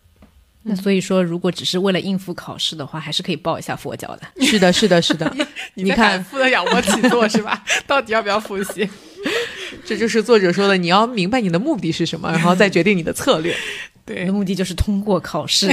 [0.63, 4.21] 那所以说，如果只是为了应付考试的话，还是可以报一下佛教的。
[4.45, 5.33] 是的，是的，是的。
[5.75, 7.63] 你看，负的仰卧起坐是吧？
[7.87, 8.87] 到底要不要复习？
[9.85, 13.55] 这就是作者说的，你要明白你的目的是什么，然后再决定你的策略。
[14.05, 15.69] 对，目的就是通过考试。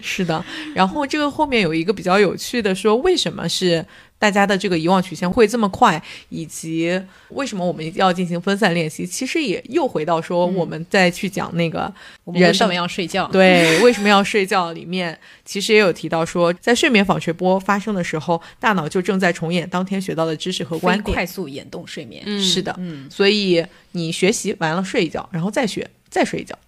[0.00, 0.44] 是的。
[0.74, 3.84] 然后这个后面有一个比较有趣的说，为什么是？
[4.24, 6.98] 大家的这个遗忘曲线会这么快，以及
[7.28, 9.06] 为什么我们要进行分散练习？
[9.06, 11.92] 其实也又回到说，我们再去讲那个
[12.32, 13.28] 人为什么要睡觉？
[13.30, 14.72] 对，为什么要睡觉？
[14.72, 22.24] 里面其实也有提到说，在睡眠纺锤波发生的时候，大脑就正在重演当天学到的知识和观点，快速眼动睡眠。
[22.40, 23.62] 是的，嗯，所以
[23.92, 26.58] 你学习完了睡一觉，然后再学，再睡一觉，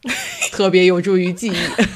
[0.52, 1.86] 特别有助于记忆。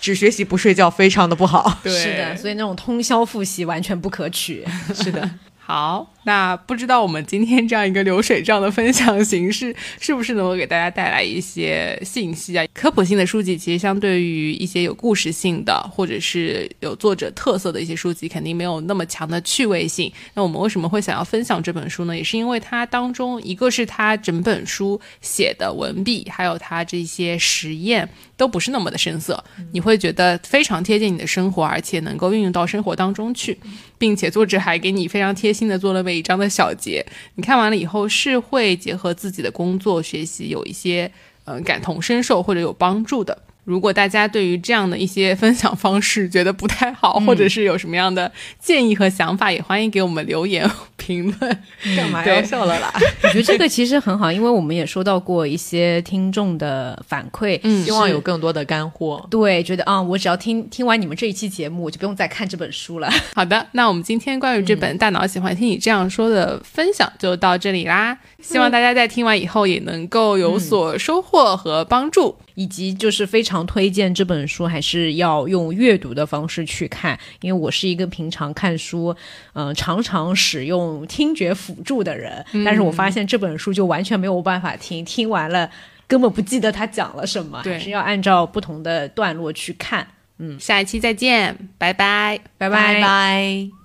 [0.00, 1.78] 只学习不睡觉，非常的不好。
[1.84, 4.64] 对是的，所以那种通宵复习完全不可取。
[4.94, 5.30] 是的。
[5.62, 12.66] 好，那不知道我们今天这样一个流水账的分享形式，是不是能够给大家带来一些信息啊？
[12.74, 20.12] 科普性的书籍其实相对于一些有故事性的或者是有作者特色的一些书籍，肯定没有那么强的趣味性。
[20.34, 22.16] 那我们为什么会想要分享这本书呢？
[22.16, 28.08] 也是因为它当中，一个是它整本书写的文笔，还有它这些实验
[28.40, 33.58] 都不是那么的深涩，你会觉得非常贴近你的生活，而且能够运用到生活当中去。
[33.98, 41.12] 并且作者还给你非常贴心的做了每一章的小结，你看完了以后是会结合自己的工作学习有一些
[41.44, 43.36] 嗯感同身受或者有帮助的。
[43.64, 51.62] 如果大家对于这样的一些分享方式觉得不太好，或者是有什么样的建议和想法，也欢迎给我们留言评论。
[51.96, 52.92] 干嘛要笑了啦？
[53.22, 59.26] 我觉得这个其实很好，因为我们也收到过一些听众的反馈，嗯，希望有更多的干货。
[59.30, 63.10] 对，觉得啊，我只要听听完你们这一期节目，我就不用再看这本书了。
[63.34, 68.18] 好的，那我们今天关于这本《大脑喜欢听你这样说》的分享就到这里啦。
[68.42, 72.36] 希望大家在听完以后也能够有所收获和帮助。
[72.60, 79.16] 以及就是非常推荐这本书，还是要用阅读的方式去看，因为我是一个平常看书，
[79.54, 85.70] 嗯，常常使用听觉辅助的人，但是我发现这本书就完全没有办法听，听完了
[86.06, 90.06] 根本不记得他讲了什么，还是要按照不同的段落去看。
[90.36, 93.79] 嗯，下一期再见，拜拜，拜拜拜。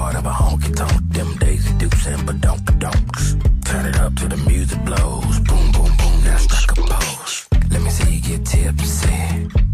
[0.00, 0.98] part of a honky tonk.
[1.16, 3.24] Them daisy dukes and badonk donks.
[3.68, 5.36] Turn it up till the music blows.
[5.48, 7.34] Boom, boom, boom, now strike a pose.
[7.72, 9.18] Let me see you get tipsy.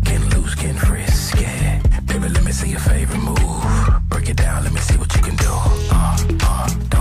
[0.06, 1.46] Getting loose, getting frisky.
[2.08, 3.64] Baby, let me see your favorite move.
[4.10, 5.52] Break it down, let me see what you can do.
[5.98, 6.16] Uh,
[6.50, 6.95] uh,